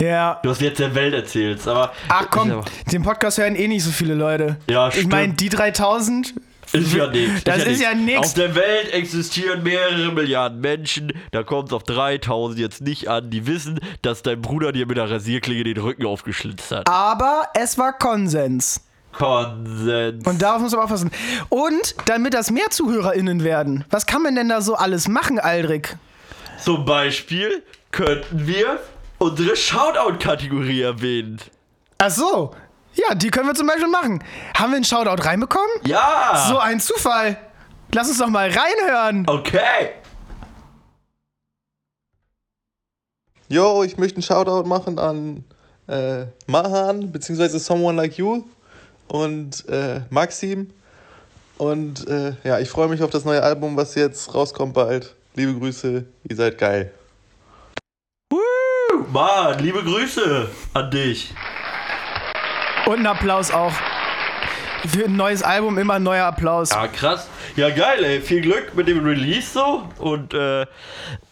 [0.00, 0.40] Ja.
[0.42, 1.92] Du hast jetzt der Welt erzählst, aber.
[2.08, 4.56] Ach komm, ja- den Podcast hören eh nicht so viele Leute.
[4.68, 5.12] Ja, Ich stimmt.
[5.12, 6.34] meine, die 3000.
[6.72, 7.42] Ist ja nichts.
[7.44, 8.34] Das ist ja Auf nix.
[8.34, 11.12] der Welt existieren mehrere Milliarden Menschen.
[11.32, 13.28] Da kommt es auf 3000 jetzt nicht an.
[13.28, 16.88] Die wissen, dass dein Bruder dir mit einer Rasierklinge den Rücken aufgeschlitzt hat.
[16.88, 18.82] Aber es war Konsens.
[19.12, 20.26] Konsens.
[20.26, 21.10] Und darauf muss man aufpassen.
[21.48, 25.88] Und damit das mehr ZuhörerInnen werden, was kann man denn da so alles machen, Aldrich?
[26.62, 28.80] Zum Beispiel könnten wir
[29.18, 31.38] unsere Shoutout-Kategorie erwähnen.
[31.98, 32.54] Ach so.
[32.94, 34.22] Ja, die können wir zum Beispiel machen.
[34.56, 35.70] Haben wir einen Shoutout reinbekommen?
[35.84, 36.46] Ja!
[36.48, 37.36] So ein Zufall.
[37.92, 39.26] Lass uns doch mal reinhören.
[39.28, 39.90] Okay.
[43.48, 45.44] Yo, ich möchte einen Shoutout machen an
[45.88, 48.44] äh, Mahan, beziehungsweise Someone Like You
[49.10, 50.70] und äh, Maxim.
[51.58, 55.14] Und äh, ja, ich freue mich auf das neue Album, was jetzt rauskommt bald.
[55.34, 56.92] Liebe Grüße, ihr seid geil.
[58.32, 59.04] Woo!
[59.12, 61.34] Mann, liebe Grüße an dich.
[62.86, 63.72] Und ein Applaus auch.
[64.86, 66.70] Für ein neues Album immer ein neuer Applaus.
[66.70, 67.28] Ja, krass.
[67.56, 68.20] Ja, geil, ey.
[68.20, 69.88] Viel Glück mit dem Release so.
[69.98, 70.66] Und äh,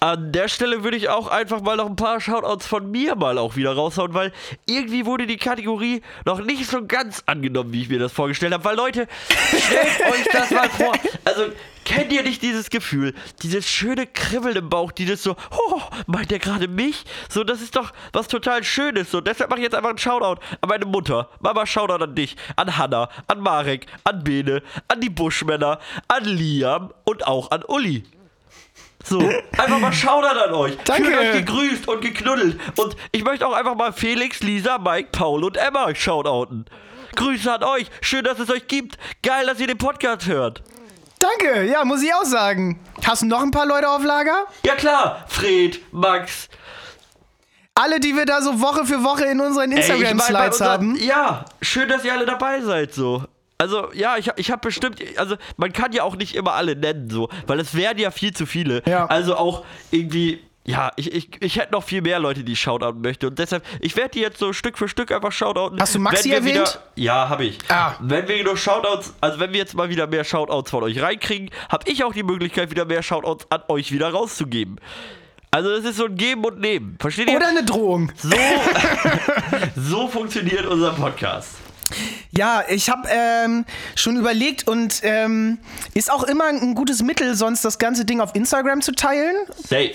[0.01, 3.39] an der Stelle würde ich auch einfach mal noch ein paar Shoutouts von mir mal
[3.39, 4.33] auch wieder raushauen, weil
[4.67, 8.65] irgendwie wurde die Kategorie noch nicht so ganz angenommen, wie ich mir das vorgestellt habe.
[8.65, 10.93] Weil Leute, stellt euch das mal vor.
[11.25, 11.47] Also,
[11.89, 13.15] kennt ihr nicht dieses Gefühl?
[13.43, 17.05] Dieses schöne Kribbeln im Bauch, dieses so, oh, meint der gerade mich?
[17.31, 19.11] So, das ist doch was total Schönes.
[19.11, 21.31] So, deshalb mache ich jetzt einfach einen Shoutout an meine Mutter.
[21.41, 26.93] Mama, Shoutout an dich, an Hanna, an Marek, an Bene, an die Buschmänner, an Liam
[27.05, 28.05] und auch an Uli.
[29.03, 29.21] So,
[29.57, 30.77] einfach mal Shoutout an euch.
[30.85, 31.05] Danke.
[31.05, 32.61] Fühlt euch gegrüßt und geknuddelt.
[32.77, 36.67] Und ich möchte auch einfach mal Felix, Lisa, Mike, Paul und Emma shoutouten.
[37.17, 37.87] Grüße an euch.
[38.03, 38.99] Schön, dass es euch gibt.
[39.23, 40.63] Geil, dass ihr den Podcast hört.
[41.19, 42.79] Danke, ja, muss ich auch sagen.
[43.05, 44.47] Hast du noch ein paar Leute auf Lager?
[44.65, 46.49] Ja klar, Fred, Max.
[47.75, 50.97] Alle, die wir da so Woche für Woche in unseren Instagram-Slides haben.
[50.97, 53.23] Ja, schön, dass ihr alle dabei seid, so.
[53.57, 57.11] Also, ja, ich, ich habe bestimmt, also man kann ja auch nicht immer alle nennen,
[57.11, 58.83] so, weil es wären ja viel zu viele.
[58.87, 59.07] Ja.
[59.07, 63.01] Also auch irgendwie, ja, ich, ich, ich hätte noch viel mehr Leute, die ich shoutouten
[63.01, 63.29] möchte.
[63.29, 65.81] Und deshalb, ich werde die jetzt so Stück für Stück einfach shoutouten.
[65.81, 66.57] Hast du Maxi erwähnt?
[66.57, 67.59] Wieder, ja, habe ich.
[67.71, 67.95] Ah.
[68.01, 71.51] Wenn wir genug Shoutouts, also wenn wir jetzt mal wieder mehr Shoutouts von euch reinkriegen,
[71.71, 74.79] habe ich auch die Möglichkeit, wieder mehr Shoutouts an euch wieder rauszugeben.
[75.51, 76.99] Also das ist so ein Geben und Nehmen.
[77.01, 77.37] Versteht ihr?
[77.39, 78.13] Oder eine Drohung.
[78.19, 78.37] So,
[79.77, 81.57] so funktioniert unser Podcast.
[82.31, 85.59] Ja, ich habe ähm, schon überlegt und ähm,
[85.95, 89.35] ist auch immer ein gutes Mittel, sonst das ganze Ding auf Instagram zu teilen.
[89.57, 89.93] Safe.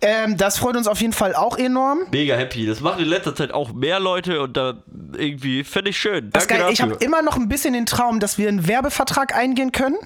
[0.00, 2.00] Ähm, das freut uns auf jeden Fall auch enorm.
[2.10, 2.66] Mega happy.
[2.66, 4.74] Das machen in letzter Zeit auch mehr Leute und da
[5.16, 6.30] irgendwie finde ich schön.
[6.30, 6.72] Das Danke geil.
[6.72, 7.06] Ich habe dafür.
[7.06, 9.96] immer noch ein bisschen den Traum, dass wir einen Werbevertrag eingehen können,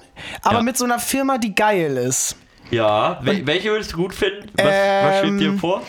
[0.41, 0.61] aber Ja.
[0.63, 2.35] mit so einer Firma, die geil ist.
[2.71, 4.47] Ja, wel welche würdest du gut finden?
[4.55, 5.59] Was, was schwebt dir Ähm.
[5.59, 5.81] vor?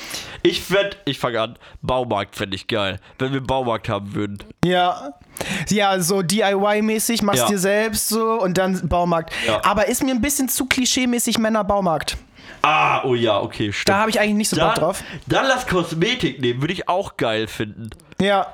[0.43, 4.39] Ich fänd, ich fange an, Baumarkt fände ich geil, wenn wir einen Baumarkt haben würden.
[4.65, 5.15] Ja.
[5.69, 7.49] Ja, so DIY-mäßig, machst Ja.
[7.49, 9.33] dir selbst so und dann Baumarkt.
[9.47, 9.63] Ja.
[9.65, 12.17] Aber ist mir ein bisschen zu klischee-mäßig Männer-Baumarkt.
[12.63, 13.89] Ah, oh ja, okay, stimmt.
[13.89, 15.03] Da habe ich eigentlich nicht so Bock dann, drauf.
[15.27, 17.91] dann lass Kosmetik nehmen, würde ich auch geil finden.
[18.21, 18.47] Ja.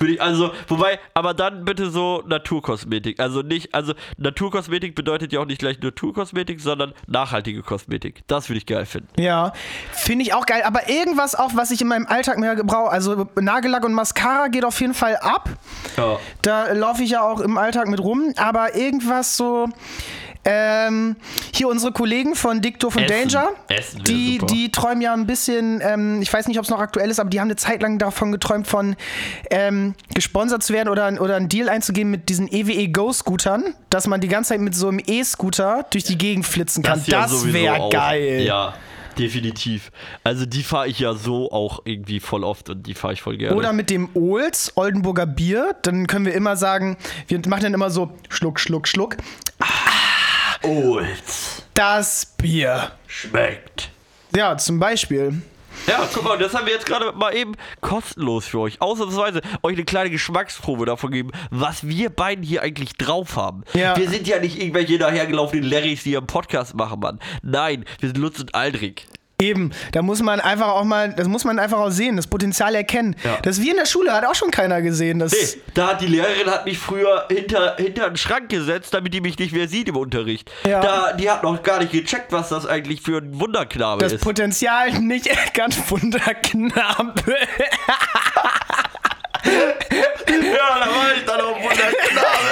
[0.00, 3.20] Würde ich, also, wobei, aber dann bitte so Naturkosmetik.
[3.20, 8.22] Also nicht, also Naturkosmetik bedeutet ja auch nicht gleich Naturkosmetik, sondern nachhaltige Kosmetik.
[8.26, 9.08] Das würde ich geil finden.
[9.20, 9.52] Ja,
[9.92, 10.62] finde ich auch geil.
[10.64, 12.90] Aber irgendwas auch, was ich in meinem Alltag mehr brauche.
[12.90, 15.50] Also Nagellack und Mascara geht auf jeden Fall ab.
[15.98, 16.18] Ja.
[16.40, 18.32] Da laufe ich ja auch im Alltag mit rum.
[18.36, 19.68] Aber irgendwas so.
[20.44, 21.16] Ähm,
[21.54, 23.30] hier unsere Kollegen von Dick Doof und Essen.
[23.30, 24.46] Danger, Essen die, super.
[24.46, 27.28] die träumen ja ein bisschen, ähm, ich weiß nicht, ob es noch aktuell ist, aber
[27.28, 28.96] die haben eine Zeit lang davon geträumt, von
[29.50, 34.22] ähm, gesponsert zu werden oder, oder einen Deal einzugehen mit diesen EWE Go-Scootern, dass man
[34.22, 37.02] die ganze Zeit mit so einem E-Scooter durch die Gegend flitzen kann.
[37.06, 38.42] Das, sowieso wäre geil.
[38.42, 38.74] Ja,
[39.18, 39.92] definitiv.
[40.24, 43.36] Also die fahre ich ja so auch irgendwie voll oft und die fahre ich voll
[43.36, 43.56] gerne.
[43.56, 45.76] Oder mit dem Olds, Oldenburger Bier.
[45.82, 46.96] Dann können wir immer sagen,
[47.28, 49.16] wir machen dann immer so Schluck, Schluck, Schluck.
[50.62, 51.62] Olds.
[51.74, 52.92] Das Bier.
[53.06, 53.90] Schmeckt.
[54.36, 55.40] Ja, zum Beispiel.
[55.86, 58.80] Ja, guck mal, das haben wir jetzt gerade mal eben kostenlos für euch.
[58.80, 63.64] Ausnahmsweise euch eine kleine Geschmacksprobe davon geben, was wir beiden hier eigentlich drauf haben.
[63.72, 63.96] Ja.
[63.96, 67.18] Wir sind ja nicht irgendwelche dahergelaufenen Larrys, die hier einen Podcast machen, Mann.
[67.42, 69.06] Nein, wir sind Lutz und Aldrich.
[69.40, 72.74] Eben, da muss man einfach auch mal, das muss man einfach auch sehen, das Potenzial
[72.74, 73.16] erkennen.
[73.24, 73.38] Ja.
[73.42, 75.18] Das wir in der Schule hat auch schon keiner gesehen.
[75.18, 79.14] Das, Nee, da hat die Lehrerin hat mich früher hinter, hinter einen Schrank gesetzt, damit
[79.14, 80.50] die mich nicht mehr sieht im Unterricht.
[80.66, 80.80] Ja.
[80.80, 84.22] Da, die hat noch gar nicht gecheckt, was das eigentlich für ein Wunderknabe das ist.
[84.22, 87.22] Potenzial nicht erkannt, Wunderknabe.
[89.44, 92.49] ja, da war ich dann auch Wunderknabe.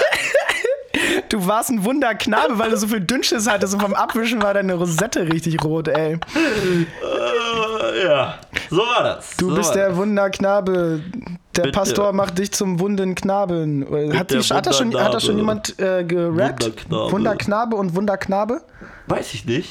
[1.48, 4.74] Du warst ein Wunderknabe, weil du so viel Dünnschiss hattest und vom Abwischen war deine
[4.74, 6.18] Rosette richtig rot, ey.
[6.36, 8.34] Äh, ja,
[8.68, 9.34] so war das.
[9.38, 9.96] Du so bist war der das.
[9.96, 11.00] Wunderknabe.
[11.56, 11.72] Der Bitte.
[11.72, 13.86] Pastor macht dich zum wunden Knaben.
[14.12, 16.66] Hat, die, hat, das schon, hat das schon jemand äh, gerappt?
[16.66, 17.12] Wunderknabe.
[17.12, 18.60] Wunderknabe und Wunderknabe?
[19.06, 19.70] Weiß ich nicht.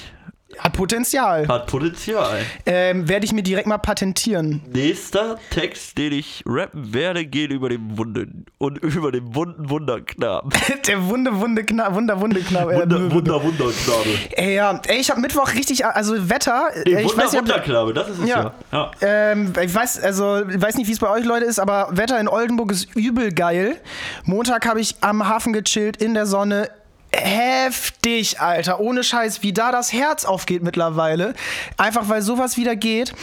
[0.60, 1.48] Hat Potenzial.
[1.48, 2.40] Hat Potenzial.
[2.66, 4.62] Ähm, Werde ich mir direkt mal patentieren.
[4.72, 10.52] Nächster Text, den ich rappen werde, geht über den Wunden und über den wunden Wunderknaben.
[10.88, 12.74] Der Wunde, Wunde, Kna Wunder, Wunde, Knabe.
[12.74, 14.10] Äh, Wunder, Wunder, Wunderknabe.
[14.32, 14.80] Ey, ja.
[14.88, 16.70] Ey, ich habe Mittwoch richtig, also Wetter.
[16.74, 18.54] Äh, ich Wunder, weiß nicht, Wunderknabe, das ist es ja.
[18.72, 18.92] Ja.
[19.02, 19.32] ja.
[19.32, 22.20] Ähm, ich weiß, also, ich weiß nicht, wie es bei euch Leute ist, aber Wetter
[22.20, 23.78] in Oldenburg ist übel geil.
[24.24, 26.70] Montag habe ich am Hafen gechillt, in der Sonne.
[27.18, 28.80] Heftig, Alter.
[28.80, 31.34] Ohne Scheiß, wie da das Herz aufgeht mittlerweile.
[31.78, 33.14] Einfach weil sowas wieder geht.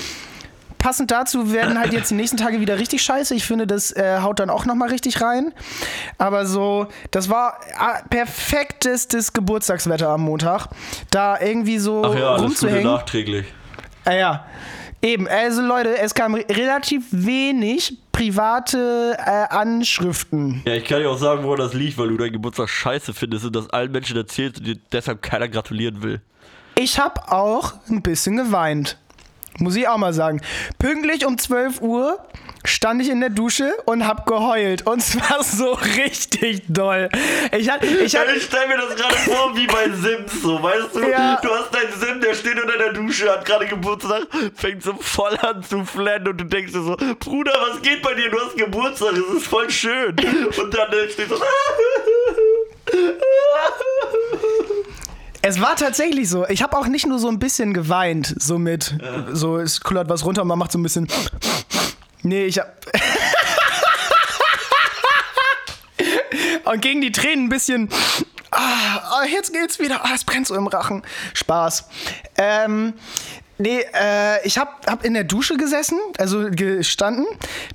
[0.78, 3.34] Passend dazu werden halt jetzt die nächsten Tage wieder richtig scheiße.
[3.34, 5.54] Ich finde, das äh, haut dann auch nochmal richtig rein.
[6.18, 10.66] Aber so, das war ah, perfektestes Geburtstagswetter am Montag.
[11.10, 12.84] Da irgendwie so Ach ja, das rumzuhängen.
[12.84, 13.46] nachträglich.
[14.04, 14.44] Ah ja,
[15.00, 15.26] eben.
[15.26, 20.62] Also Leute, es kam re- relativ wenig private äh, Anschriften.
[20.64, 23.44] Ja, ich kann dir auch sagen, woran das liegt, weil du deinen Geburtstag scheiße findest
[23.44, 26.20] und das allen Menschen erzählst und dir deshalb keiner gratulieren will.
[26.76, 28.98] Ich habe auch ein bisschen geweint.
[29.58, 30.40] Muss ich auch mal sagen.
[30.78, 32.18] Pünktlich um 12 Uhr
[32.64, 34.86] stand ich in der Dusche und hab geheult.
[34.86, 37.08] Und zwar so richtig doll.
[37.52, 40.94] Ich hatte, ich hatte, Ich stell mir das gerade vor wie bei Sims, so, weißt
[40.94, 41.08] du?
[41.08, 41.38] Ja.
[41.42, 44.22] Du hast deinen Sim, der steht unter der Dusche, hat gerade Geburtstag,
[44.54, 48.14] fängt so voll an zu flennen und du denkst dir so, Bruder, was geht bei
[48.14, 48.30] dir?
[48.30, 50.10] Du hast Geburtstag, es ist voll schön.
[50.10, 51.36] Und dann äh, steht so,
[55.46, 56.46] es war tatsächlich so.
[56.48, 58.96] Ich habe auch nicht nur so ein bisschen geweint, so mit,
[59.32, 61.06] so es kullert was runter und man macht so ein bisschen.
[62.24, 62.86] Nee, ich hab.
[66.64, 67.90] und gegen die Tränen ein bisschen.
[68.50, 70.04] Ah, ah, jetzt geht's wieder.
[70.04, 71.02] Ah, es brennt so im Rachen.
[71.34, 71.86] Spaß.
[72.38, 72.94] Ähm.
[73.56, 77.24] Nee, äh, ich hab, hab in der Dusche gesessen, also gestanden.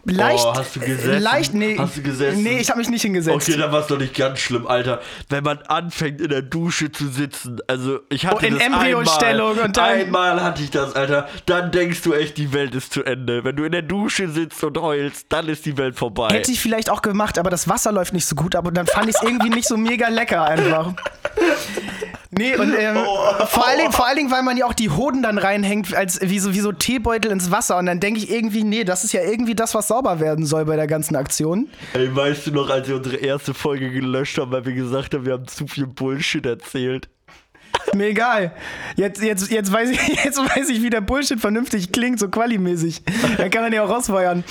[0.03, 0.43] Leicht.
[0.45, 1.21] Oh, hast du gesessen?
[1.21, 1.77] Leicht, nee.
[1.77, 2.43] Hast du gesessen?
[2.43, 3.47] Nee, ich hab mich nicht hingesetzt.
[3.47, 4.99] Okay, dann war es doch nicht ganz schlimm, Alter.
[5.29, 9.51] Wenn man anfängt in der Dusche zu sitzen, also ich hatte Oh, in das Embryostellung
[9.51, 11.29] einmal, und dann- einmal hatte ich das, Alter.
[11.45, 13.45] Dann denkst du echt, die Welt ist zu Ende.
[13.45, 16.27] Wenn du in der Dusche sitzt und heulst, dann ist die Welt vorbei.
[16.29, 18.85] Hätte ich vielleicht auch gemacht, aber das Wasser läuft nicht so gut ab und dann
[18.87, 20.93] fand ich es irgendwie nicht so mega lecker einfach.
[22.31, 23.45] Nee, und ähm, Oh.
[23.47, 26.19] vor, allen Dingen, vor allen Dingen, weil man ja auch die Hoden dann reinhängt, als
[26.21, 27.77] wie so, wie so Teebeutel ins Wasser.
[27.77, 30.65] Und dann denke ich irgendwie, nee, das ist ja irgendwie das, was sauber werden soll
[30.65, 31.69] bei der ganzen Aktion.
[31.93, 35.25] Ey, weißt du noch, als wir unsere erste Folge gelöscht haben, weil wir gesagt haben,
[35.25, 37.09] wir haben zu viel Bullshit erzählt?
[37.95, 38.51] Mir egal.
[38.95, 43.01] Jetzt, jetzt, jetzt, weiß ich, jetzt weiß ich, wie der Bullshit vernünftig klingt, so qualimäßig.
[43.37, 44.43] Dann kann man ja auch rausfeuern.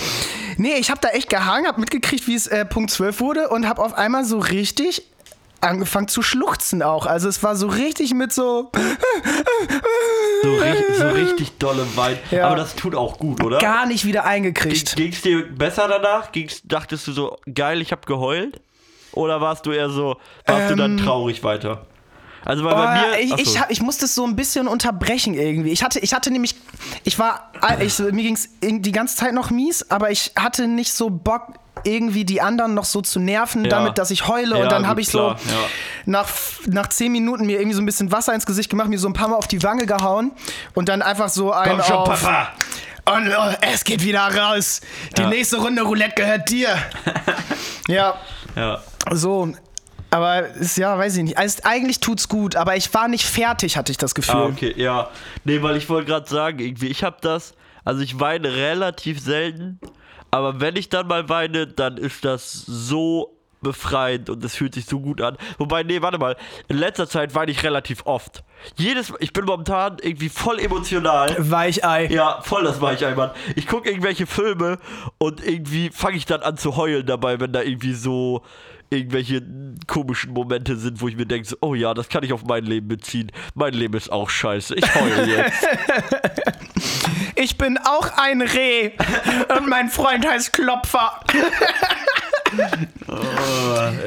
[0.57, 3.67] Nee, ich habe da echt gehangen, hab mitgekriegt, wie es äh, Punkt 12 wurde und
[3.69, 5.03] hab auf einmal so richtig
[5.61, 7.05] angefangen zu schluchzen auch.
[7.05, 8.71] Also es war so richtig mit so
[10.43, 12.17] So, richtig, so richtig dolle Wein.
[12.31, 12.47] Ja.
[12.47, 13.59] Aber das tut auch gut, oder?
[13.59, 14.95] gar nicht wieder eingekriegt.
[14.95, 16.31] Ging es dir besser danach?
[16.31, 18.61] Ging's, dachtest du so, geil, ich habe geheult?
[19.11, 21.85] Oder warst du eher so, warst du dann traurig weiter?
[22.45, 23.35] Also weil bei Ähm, Oh, mir.
[23.41, 25.71] ich, ich, hab- ich musste es so ein bisschen unterbrechen irgendwie.
[25.71, 26.55] Ich hatte, ich hatte nämlich,
[27.03, 30.93] ich war, ich, mir ging es die ganze Zeit noch mies, aber ich hatte nicht
[30.93, 33.69] so Bock, irgendwie die anderen noch so zu nerven, Ja.
[33.69, 34.57] damit, dass ich heule.
[34.57, 35.57] Ja, und dann habe ich klar, so ja.
[36.05, 36.27] nach,
[36.67, 39.13] nach zehn Minuten mir irgendwie so ein bisschen Wasser ins Gesicht gemacht, mir so ein
[39.13, 40.31] paar Mal auf die Wange gehauen
[40.73, 42.49] und dann einfach so ein Komm schon, auf, Papa!
[43.15, 44.81] Und oh, es geht wieder raus.
[45.17, 46.69] Die nächste Runde Roulette gehört dir.
[47.87, 48.15] ja,
[48.55, 48.81] Ja.
[49.11, 49.49] so.
[50.11, 51.37] Aber ist ja, weiß ich nicht.
[51.37, 54.35] Also, eigentlich tut's gut, aber ich war nicht fertig, hatte ich das Gefühl.
[54.35, 55.09] Ah, okay, ja.
[55.43, 57.53] Nee, weil ich wollte gerade sagen, irgendwie, ich habe das,
[57.85, 59.79] also ich weine relativ selten,
[60.31, 64.85] aber wenn ich dann mal weine, dann ist das so befreiend und es fühlt sich
[64.85, 65.37] so gut an.
[65.57, 66.35] Wobei, nee, warte mal,
[66.67, 68.43] in letzter Zeit weine ich relativ oft.
[68.77, 71.35] Jedes, ich bin momentan irgendwie voll emotional.
[71.37, 72.07] Weichei.
[72.07, 73.33] Ja, voll das war ich einmal.
[73.55, 74.77] Ich gucke irgendwelche Filme
[75.17, 78.43] und irgendwie fange ich dann an zu heulen dabei, wenn da irgendwie so
[78.89, 79.43] irgendwelche
[79.87, 82.65] komischen Momente sind, wo ich mir denke, so, oh ja, das kann ich auf mein
[82.65, 83.31] Leben beziehen.
[83.53, 84.75] Mein Leben ist auch scheiße.
[84.75, 85.67] Ich heule jetzt.
[87.35, 88.91] Ich bin auch ein Reh
[89.57, 91.19] und mein Freund heißt Klopfer.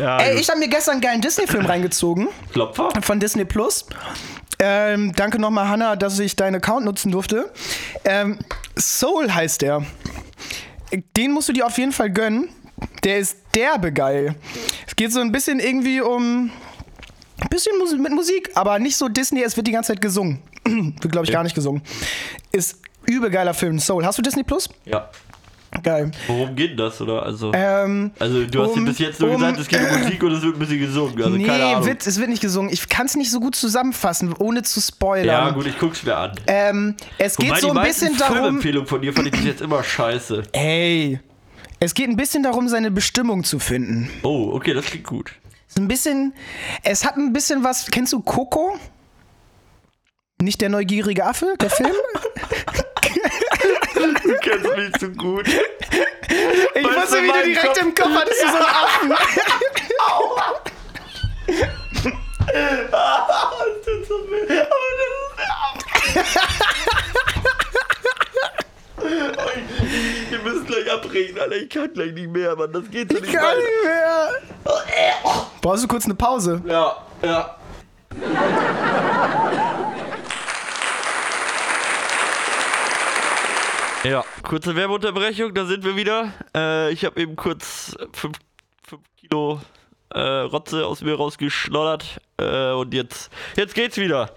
[0.01, 2.91] ja, Ey, ich habe mir gestern einen geilen Disney-Film reingezogen Klopfer?
[3.03, 3.87] von Disney Plus.
[4.59, 7.51] Ähm, danke nochmal, Hannah, dass ich deinen Account nutzen durfte.
[8.05, 8.39] Ähm,
[8.79, 9.85] Soul heißt der.
[11.17, 12.49] Den musst du dir auf jeden Fall gönnen.
[13.05, 14.35] Der ist derbe geil.
[14.87, 16.51] Es geht so ein bisschen irgendwie um.
[17.41, 20.41] Ein bisschen mit Musik, aber nicht so Disney, es wird die ganze Zeit gesungen.
[20.65, 21.83] Wird, glaube ich, gar nicht gesungen.
[22.53, 23.79] Ist übel geiler Film.
[23.79, 24.05] Soul.
[24.05, 24.69] Hast du Disney Plus?
[24.85, 25.09] Ja.
[25.83, 26.11] Geil.
[26.27, 27.23] Worum geht das, oder?
[27.23, 30.01] Also, Ähm, also du hast um- dir bis jetzt nur um- gesagt, es geht um
[30.03, 31.17] Musik und es wird ein bisschen gesungen.
[31.23, 31.87] Also nee, keine Ahnung.
[31.87, 32.71] Wird, es wird nicht gesungen.
[32.71, 35.27] Ich kann es nicht so gut zusammenfassen, ohne zu spoilern.
[35.27, 36.33] ja, gut, ich guck's mir an.
[36.47, 38.37] Ähm, es geht Wobei so die ein bisschen darum.
[38.37, 40.43] Filmempfehlungen von dir fand ich bis jetzt immer scheiße.
[40.53, 41.21] Ey.
[41.81, 44.11] Es geht ein bisschen darum, seine Bestimmung zu finden.
[44.25, 45.33] Oh, okay, das klingt gut.
[45.69, 46.35] Ist Ein bisschen.
[46.83, 47.87] Es hat ein bisschen was.
[47.91, 48.79] Kennst du Coco?
[50.43, 51.95] Nicht der neugierige Affe, der Film?
[53.95, 55.47] Du kennst mich so gut.
[55.47, 58.67] Ich Weißt wusste, du, wie du mein direkt Kopf- im Kopf hattest, du so einen
[58.67, 59.13] Affen.
[62.91, 64.59] Das tut so weh.
[64.59, 66.35] Aber das ist
[69.01, 71.57] mir Wir müssen gleich abbrechen, Alter.
[71.57, 72.73] Ich kann gleich nicht mehr, Mann.
[72.73, 73.59] Das geht so nicht Gar weiter.
[73.59, 74.33] nicht mehr.
[75.61, 76.61] Brauchst du kurz eine Pause?
[76.67, 77.57] Ja, ja.
[84.05, 86.33] Ja, kurze Werbeunterbrechung, da sind wir wieder.
[86.57, 88.37] Äh, ich habe eben kurz 5
[89.17, 89.61] Kilo
[90.13, 94.31] äh, Rotze aus mir rausgeschloddert äh, und jetzt, jetzt geht's wieder.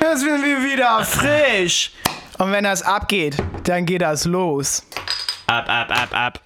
[0.00, 1.92] Jetzt sind wir wieder frisch.
[2.38, 4.84] Und wenn das abgeht, dann geht das los.
[5.46, 6.40] Ab, ab, ab, ab.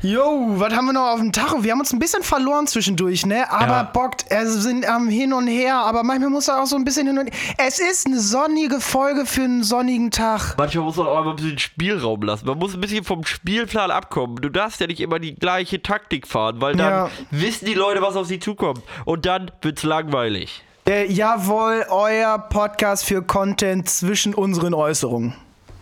[0.00, 1.64] Jo, was haben wir noch auf dem Tacho?
[1.64, 3.50] Wir haben uns ein bisschen verloren zwischendurch, ne?
[3.50, 3.82] Aber Ja.
[3.82, 7.08] bockt, es sind am Hin und Her, aber manchmal muss er auch so ein bisschen
[7.08, 7.34] hin und her.
[7.58, 10.54] Es ist eine sonnige Folge für einen sonnigen Tag.
[10.56, 12.46] Manchmal muss man auch mal ein bisschen Spielraum lassen.
[12.46, 14.36] Man muss ein bisschen vom Spielplan abkommen.
[14.36, 17.10] Du darfst ja nicht immer die gleiche Taktik fahren, weil dann Ja.
[17.32, 18.82] wissen die Leute, was auf sie zukommt.
[19.04, 20.62] Und dann wird's langweilig.
[20.88, 25.34] Äh, jawohl, euer Podcast für Content zwischen unseren Äußerungen.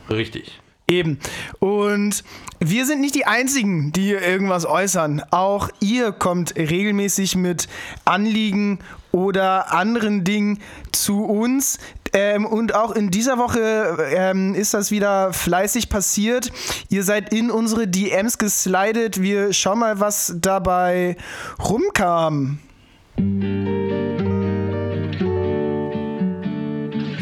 [0.09, 0.59] Richtig.
[0.89, 1.19] Eben.
[1.59, 2.23] Und
[2.61, 5.23] wir sind nicht die Einzigen, die hier irgendwas äußern.
[5.31, 7.69] Auch ihr kommt regelmäßig mit
[8.05, 8.79] Anliegen
[9.13, 10.59] oder anderen Dingen
[10.93, 11.79] zu uns.
[12.13, 16.51] Ähm, und auch in dieser Woche ähm, ist das wieder fleißig passiert.
[16.89, 19.21] Ihr seid in unsere DMs geslidet.
[19.21, 21.17] Wir schauen mal, was dabei
[21.59, 22.59] rumkam.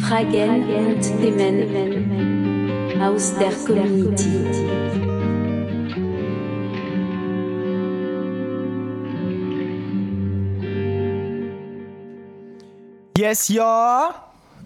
[0.09, 2.05] Fragen und Themen
[3.01, 5.14] aus der Community.
[13.17, 14.15] Yes, ja.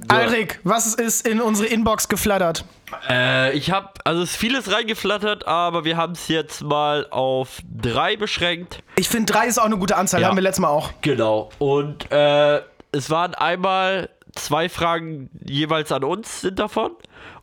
[0.09, 2.65] Alrik, was ist in unsere Inbox geflattert?
[3.09, 7.59] Äh, ich habe, also es ist vieles reingeflattert, aber wir haben es jetzt mal auf
[7.71, 8.83] drei beschränkt.
[8.97, 10.21] Ich finde, drei ist auch eine gute Anzahl.
[10.23, 10.29] Ja.
[10.29, 10.91] Haben wir letztes Mal auch.
[11.03, 11.51] Genau.
[11.59, 16.93] Und äh, es waren einmal zwei Fragen jeweils an uns sind davon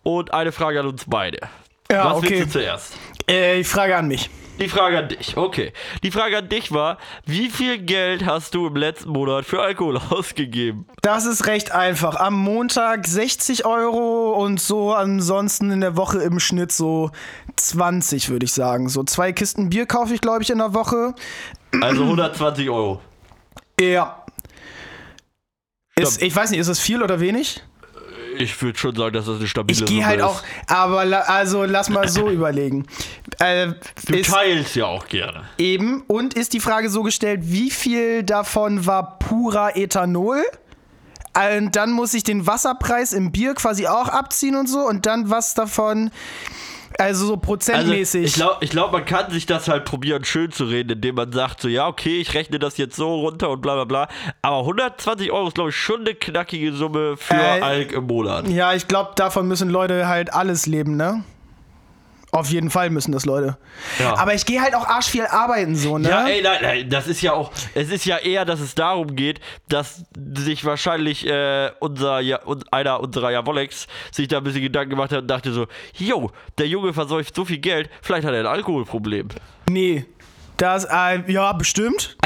[0.04, 1.39] und eine Frage an uns beide.
[1.91, 2.30] Ja, Was okay.
[2.32, 2.94] willst du zuerst?
[3.30, 4.30] Äh, ich frage an mich.
[4.60, 5.74] Die Frage an dich, okay.
[6.02, 9.98] Die Frage an dich war, wie viel Geld hast du im letzten Monat für Alkohol
[10.10, 10.88] ausgegeben?
[11.02, 12.15] Das ist recht einfach.
[12.15, 17.12] Am Montag 60 Euro und so ansonsten in der Woche im Schnitt so
[17.58, 18.88] 20, würde ich sagen.
[18.88, 21.13] So zwei Kisten Bier kaufe ich, glaube ich, in der Woche.
[21.82, 23.02] Also 120 Euro.
[23.80, 24.24] Ja.
[25.98, 27.62] Ist, ich weiß nicht, ist das viel oder wenig?
[28.38, 30.26] Ich würde schon sagen, dass das eine stabile Ich gehe halt ist.
[30.26, 32.86] auch, aber la, also lass mal so überlegen.
[33.39, 33.74] Äh,
[34.08, 35.43] Du ist teilst ja auch gerne.
[35.58, 40.43] eben und ist die Frage so gestellt, wie viel davon war purer Ethanol?
[41.38, 45.06] Äh, Und dann muss ich den Wasserpreis im Bier quasi auch abziehen und so und
[45.06, 46.12] dann was davon,
[47.00, 48.26] also so Also, prozentmäßig.
[48.26, 51.32] ich glaube, ich glaub, man kann sich das halt probieren, schön zu reden, indem man
[51.32, 54.08] sagt, so, ja, okay, ich rechne das jetzt so runter und bla bla bla.
[54.42, 58.48] Aber 120 Euro ist, glaube ich, schon eine knackige Summe für Äh, Alk im Monat.
[58.48, 61.24] ja, ich glaube, davon müssen Leute halt alles leben, ne?
[62.36, 63.58] Auf jeden Fall müssen das Leute.
[63.98, 64.17] Ja.
[64.17, 66.10] Aber ich gehe halt auch arsch viel arbeiten, so, ne?
[66.10, 69.15] Ja, ey, nein, nein, das ist ja auch, es ist ja eher, dass es darum
[69.15, 70.04] geht, dass
[70.36, 75.21] sich wahrscheinlich äh, unser, ja, einer unserer Javolex sich da ein bisschen Gedanken gemacht hat
[75.21, 75.67] und dachte so,
[75.98, 79.30] jo, der Junge versäuft so viel Geld, vielleicht hat er ein Alkoholproblem.
[79.69, 80.06] Nee.
[80.58, 82.17] Das, äh, ja, bestimmt.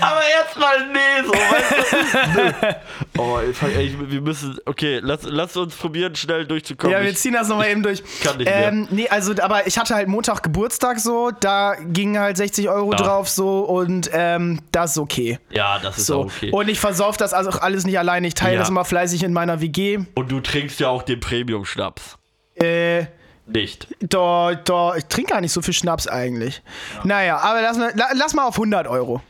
[0.00, 2.40] Aber erstmal nee, so, weißt du?
[2.68, 2.74] nee.
[3.18, 6.96] Oh, ey, wir müssen, okay, lass, lass uns probieren, schnell durchzukommen.
[6.96, 8.02] Ja, wir ziehen das nochmal eben durch.
[8.22, 8.68] kann nicht mehr.
[8.68, 12.92] ähm, nee, also, aber ich hatte halt Montag Geburtstag so, da gingen halt 60 Euro
[12.92, 12.98] Ja.
[12.98, 15.38] drauf so und ähm, das ist okay.
[15.50, 16.20] ja, das ist So.
[16.22, 16.50] auch okay.
[16.50, 18.26] Und ich versauf das also auch alles nicht alleine.
[18.26, 18.60] Ich teile Ja.
[18.60, 19.98] das immer fleißig in meiner WG.
[20.14, 22.16] Und du trinkst ja auch den Premium-Schnaps.
[22.56, 23.06] Äh,
[23.46, 23.86] Nicht.
[24.00, 26.62] da, da, ich trinke gar nicht so viel Schnaps eigentlich.
[27.04, 27.78] Naja, aber lass
[28.14, 29.22] lass mal auf 100 Euro.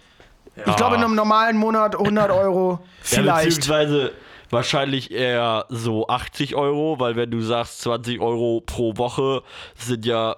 [0.67, 3.45] Ich glaube, in einem normalen Monat 100 Euro Ja, vielleicht.
[3.47, 4.13] beziehungsweise
[4.51, 9.43] wahrscheinlich eher so 80 Euro, weil wenn du sagst 20 Euro pro Woche
[9.77, 10.37] sind ja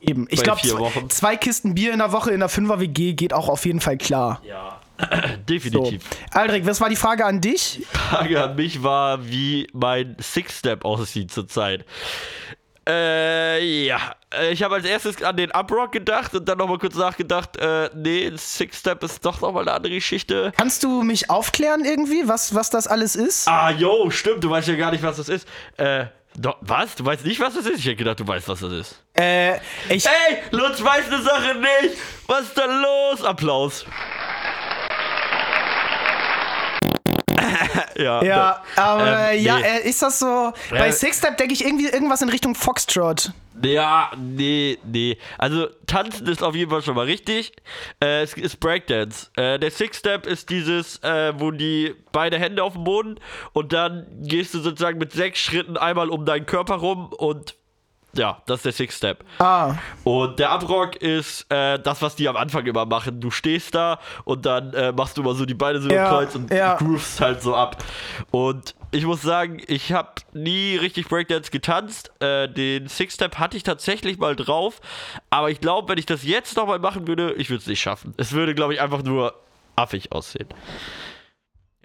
[0.00, 0.28] Eben.
[0.30, 0.60] Ich glaube,
[1.08, 3.98] zwei, Kisten Bier in der Woche in der 5er WG geht auch auf jeden Fall
[3.98, 4.40] klar.
[4.46, 5.36] ja So.
[5.48, 6.02] definitiv.
[6.32, 7.86] Aldrich, was war die Frage an dich?
[7.92, 11.84] Frage an mich war, wie mein Six-Step aussieht zurzeit.
[12.88, 13.98] Äh, ja.
[14.34, 17.90] Äh, Ich habe als erstes an den Uprock gedacht und dann nochmal kurz nachgedacht, äh,
[17.94, 20.52] nee, Six-Step ist doch nochmal eine andere Geschichte.
[20.56, 23.46] Kannst du mich aufklären irgendwie, was, was das alles ist?
[23.46, 25.46] Ah, yo, stimmt, du weißt ja gar nicht, was das ist.
[25.76, 26.94] Äh, do, was?
[26.94, 27.78] Du weißt nicht, was das ist?
[27.80, 29.02] Ich hätte gedacht, du weißt, was das ist.
[29.14, 29.56] Äh,
[29.90, 30.06] ich.
[30.06, 31.96] Ey, Lutz weiß eine Sache nicht.
[32.26, 33.22] Was ist da los?
[33.24, 33.84] Applaus.
[37.96, 38.22] ja.
[38.22, 39.64] Ja, aber ähm, ja, nee.
[39.64, 40.52] äh, ist das so?
[40.70, 43.32] Bei Äh, Six-Step denke ich irgendwie irgendwas in Richtung Foxtrot.
[43.62, 45.18] Ja, nee, nee.
[45.36, 47.52] Also tanzen ist auf jeden Fall schon mal richtig.
[48.00, 49.30] Äh, es ist Breakdance.
[49.36, 53.18] Äh, der Six-Step ist dieses, äh, wo die beide Hände auf dem Boden
[53.52, 57.56] und dann gehst du sozusagen mit sechs Schritten einmal um deinen Körper rum und
[58.14, 59.24] ja, das ist der Six-Step.
[59.38, 63.20] Ah, Und der Abrock ist äh, das, was die am Anfang immer machen.
[63.20, 66.10] Du stehst da und dann äh, machst du mal so die Beine so Ja, im
[66.10, 66.76] Kreuz und ja.
[66.76, 67.84] groovst halt so ab.
[68.30, 72.10] Und ich muss sagen, ich habe nie richtig Breakdance getanzt.
[72.20, 74.80] Äh, den Six-Step hatte ich tatsächlich mal drauf.
[75.30, 78.14] Aber ich glaube, wenn ich das jetzt nochmal machen würde, ich würde es nicht schaffen.
[78.16, 79.34] Es würde, glaube ich, einfach nur
[79.76, 80.48] affig aussehen.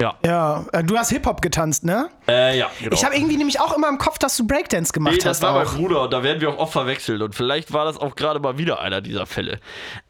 [0.04, 0.14] Ja.
[0.24, 0.64] ja.
[0.72, 2.10] Äh, Du hast Hip-Hop getanzt, ne?
[2.28, 2.92] Äh, ja, genau.
[2.94, 5.42] Ich habe irgendwie nämlich auch immer im Kopf, dass du Breakdance gemacht Nee, das hast.
[5.42, 5.74] war mein auch.
[5.74, 7.22] Bruder und da werden wir auch oft verwechselt.
[7.22, 9.60] Und vielleicht war das auch gerade mal wieder einer dieser Fälle.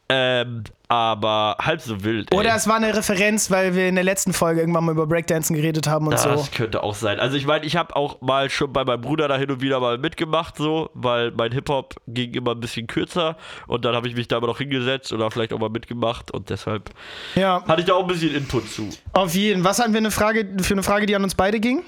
[0.07, 2.31] Ähm, aber halb so wild.
[2.31, 2.37] Ey.
[2.37, 5.55] Oder es war eine Referenz, weil wir in der letzten Folge irgendwann mal über Breakdancen
[5.55, 6.47] geredet haben und das so.
[6.55, 7.19] könnte auch sein.
[7.19, 9.79] Also ich meine, ich habe auch mal schon bei meinem Bruder da hin und wieder
[9.79, 14.15] mal mitgemacht, so, weil mein Hip-Hop ging immer ein bisschen kürzer und dann habe ich
[14.15, 16.91] mich da aber noch hingesetzt oder vielleicht auch mal mitgemacht und deshalb
[17.33, 18.87] Ja, hatte ich da auch ein bisschen Input zu.
[19.13, 19.63] auf jeden.
[19.63, 21.81] Was hatten wir eine Frage für eine Frage, die an uns beide ging?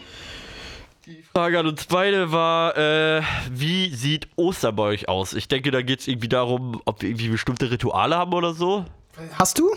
[1.07, 5.31] Die Frage an uns beide war, äh, wie sieht Ostern bei euch aus?
[5.31, 8.83] Ich denke, da geht es irgendwie darum, ob wir irgendwie bestimmte Rituale haben oder so.
[9.35, 9.73] Hast du?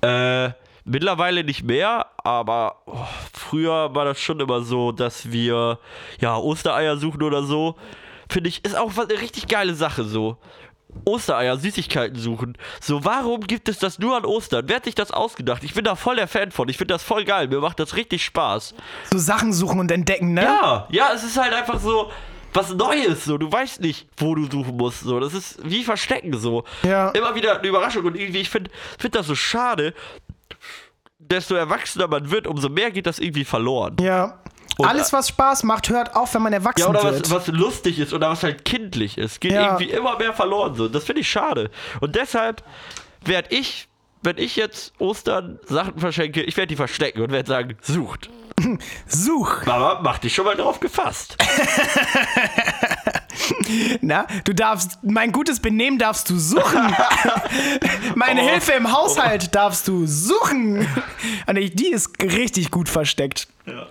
[0.00, 0.50] Äh,
[0.84, 5.78] mittlerweile nicht mehr, aber oh, früher war das schon immer so, dass wir
[6.20, 7.76] ja Ostereier suchen oder so.
[8.28, 10.38] Finde ich, ist auch eine richtig geile Sache so.
[11.04, 12.56] Ostereier, Süßigkeiten suchen.
[12.80, 14.64] So, warum gibt es das nur an Ostern?
[14.68, 15.64] Wer hat sich das ausgedacht?
[15.64, 16.68] Ich bin da voll der Fan von.
[16.68, 17.48] Ich finde das voll geil.
[17.48, 18.74] Mir macht das richtig Spaß.
[19.12, 20.42] So Sachen suchen und entdecken, ne?
[20.42, 22.10] Ja, ja, es ist halt einfach so
[22.52, 23.24] was Neues.
[23.24, 25.00] So, du weißt nicht, wo du suchen musst.
[25.00, 26.64] So, das ist wie Verstecken so.
[26.82, 27.10] Ja.
[27.10, 29.94] Immer wieder eine Überraschung und irgendwie, ich finde find das so schade.
[31.18, 33.96] Desto erwachsener man wird, umso mehr geht das irgendwie verloren.
[34.00, 34.38] Ja.
[34.78, 37.30] Und- Alles, was Spaß macht, hört auf, wenn man erwachsen Ja, oder wird.
[37.30, 39.64] was, was lustig ist oder was halt kindlich ist, geht Ja.
[39.78, 40.74] irgendwie immer mehr verloren.
[40.76, 40.88] So.
[40.88, 41.70] Das finde ich schade.
[42.00, 42.62] Und deshalb
[43.24, 43.88] werde ich,
[44.22, 48.30] wenn ich jetzt Ostern Sachen verschenke, ich werde die verstecken und werde sagen, sucht.
[49.06, 49.66] Such.
[49.66, 51.36] Mama, mach dich schon mal drauf gefasst.
[54.00, 56.94] Na, du darfst, mein gutes Benehmen darfst du suchen.
[58.14, 58.48] Meine Oh.
[58.48, 60.86] Hilfe im Haushalt darfst du suchen.
[61.52, 63.48] Nee, die ist richtig gut versteckt.
[63.66, 63.86] Ja,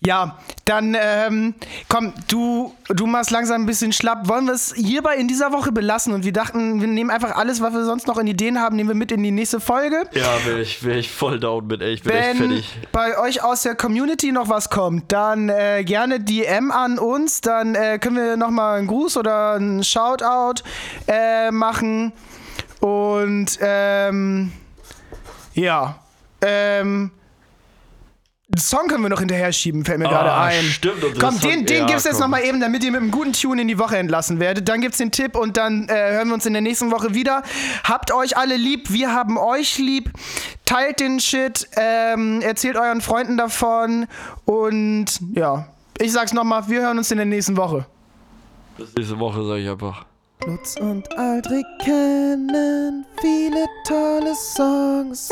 [0.00, 1.54] dann ähm,
[1.88, 4.28] komm, du, du machst langsam ein bisschen schlapp.
[4.28, 6.12] Wollen wir es hierbei in dieser Woche belassen?
[6.12, 8.90] Und wir dachten, wir nehmen einfach alles, was wir sonst noch in Ideen haben, nehmen
[8.90, 10.04] wir mit in die nächste Folge.
[10.12, 11.94] Ja, wäre ich, wär ich voll down mit, ey.
[11.94, 12.78] Ich bin echt Wenn fertig.
[12.92, 17.40] bei euch aus der Community noch was kommt, dann äh, gerne DM an uns.
[17.40, 20.62] Dann äh, können wir nochmal einen Gruß oder einen Shoutout
[21.08, 22.12] äh, machen.
[22.80, 24.52] Und ähm,
[25.54, 25.98] ja,
[26.40, 27.10] ähm,
[28.50, 30.64] einen Song können wir noch hinterher schieben, fällt mir gerade Ah, ein.
[30.64, 33.34] stimmt, unsere Komm, den, den ja, gibt's jetzt nochmal eben, damit ihr mit einem guten
[33.34, 34.68] Tune in die Woche entlassen werdet.
[34.70, 37.42] Dann gibt's den Tipp und dann äh, hören wir uns in der nächsten Woche wieder.
[37.84, 40.10] Habt euch alle lieb, wir haben euch lieb.
[40.64, 44.06] Teilt den Shit, ähm, erzählt euren Freunden davon
[44.46, 45.66] und ja,
[45.98, 47.84] ich sag's nochmal, wir hören uns in der nächsten Woche.
[48.78, 50.06] Bis nächste Woche, sag ich einfach.
[50.46, 55.28] Lutz und Aldrich kennen viele tolle Songs.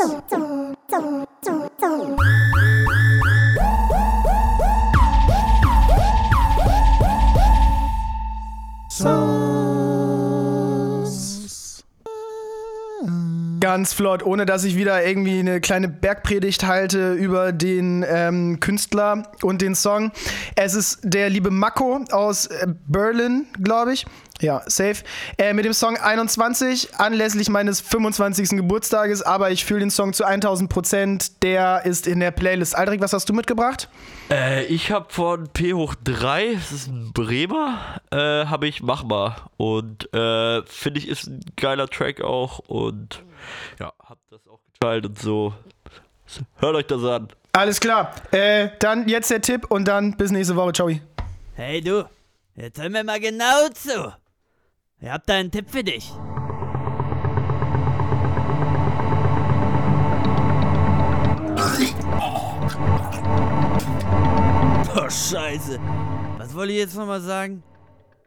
[13.59, 19.23] Ganz flott, ohne dass ich wieder irgendwie eine kleine Bergpredigt halte über den ähm, Künstler
[19.43, 20.13] und den Song.
[20.55, 24.05] Es ist der liebe Mako aus äh, Berlin, glaube ich.
[24.39, 25.03] Ja, safe.
[25.37, 28.49] Äh, mit dem Song 21 anlässlich meines 25.
[28.49, 31.43] Geburtstages, aber ich fühle den Song zu 1000 Prozent.
[31.43, 32.75] Der ist in der Playlist.
[32.75, 33.89] Aldrich, was hast du mitgebracht?
[34.29, 37.79] Äh, ich habe von P hoch 3, das ist ein Bremer,
[38.11, 39.49] äh, habe ich Machbar.
[39.57, 42.59] Und äh, finde ich, ist ein geiler Track auch.
[42.59, 43.23] Und
[43.79, 45.53] ja, hab das auch geteilt und so.
[46.57, 47.29] Hört euch das an.
[47.53, 48.13] Alles klar.
[48.31, 50.73] Äh, dann jetzt der Tipp und dann bis nächste Woche.
[50.73, 50.91] Ciao.
[51.55, 52.07] Hey du,
[52.55, 54.13] jetzt hör mir mal genau zu.
[54.99, 56.11] Ich hab da einen Tipp für dich.
[64.95, 65.79] Oh, Scheiße.
[66.39, 67.61] Was wollte ich jetzt nochmal sagen?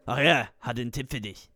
[0.05, 1.49] Ach ja, hatte einen Tipp für dich.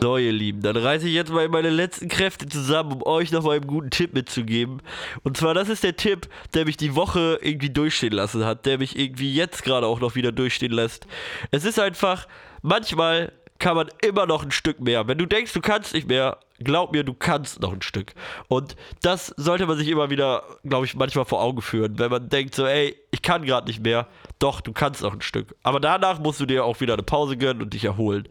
[0.00, 3.42] So, ihr Lieben, dann reiße ich jetzt mal meine letzten Kräfte zusammen, um euch noch
[3.42, 4.80] mal einen guten Tipp mitzugeben.
[5.24, 8.78] Und zwar, das ist der Tipp, der mich die Woche irgendwie durchstehen lassen hat, der
[8.78, 11.08] mich irgendwie jetzt gerade auch noch wieder durchstehen lässt.
[11.50, 12.28] Es ist einfach,
[12.66, 15.08] manchmal kann man immer noch ein Stück mehr.
[15.08, 18.12] Wenn du denkst, du kannst nicht mehr, glaub mir, du kannst noch ein Stück.
[18.48, 21.98] Und das sollte man sich immer wieder, glaube ich, manchmal vor Augen führen.
[21.98, 24.08] Wenn man denkt so, ey, ich kann gerade nicht mehr.
[24.38, 25.54] Doch, du kannst noch ein Stück.
[25.62, 28.28] Aber danach musst du dir auch wieder eine Pause gönnen und dich erholen.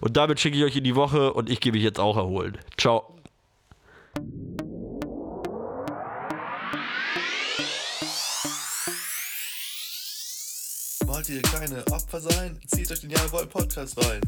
[0.00, 2.58] Und damit schicke ich euch in die Woche und ich gehe mich jetzt auch erholen.
[2.78, 3.16] Ciao.
[11.20, 12.58] Wollt ihr kleine Opfer sein?
[12.66, 14.22] Zieht euch den Jawohl Podcast rein.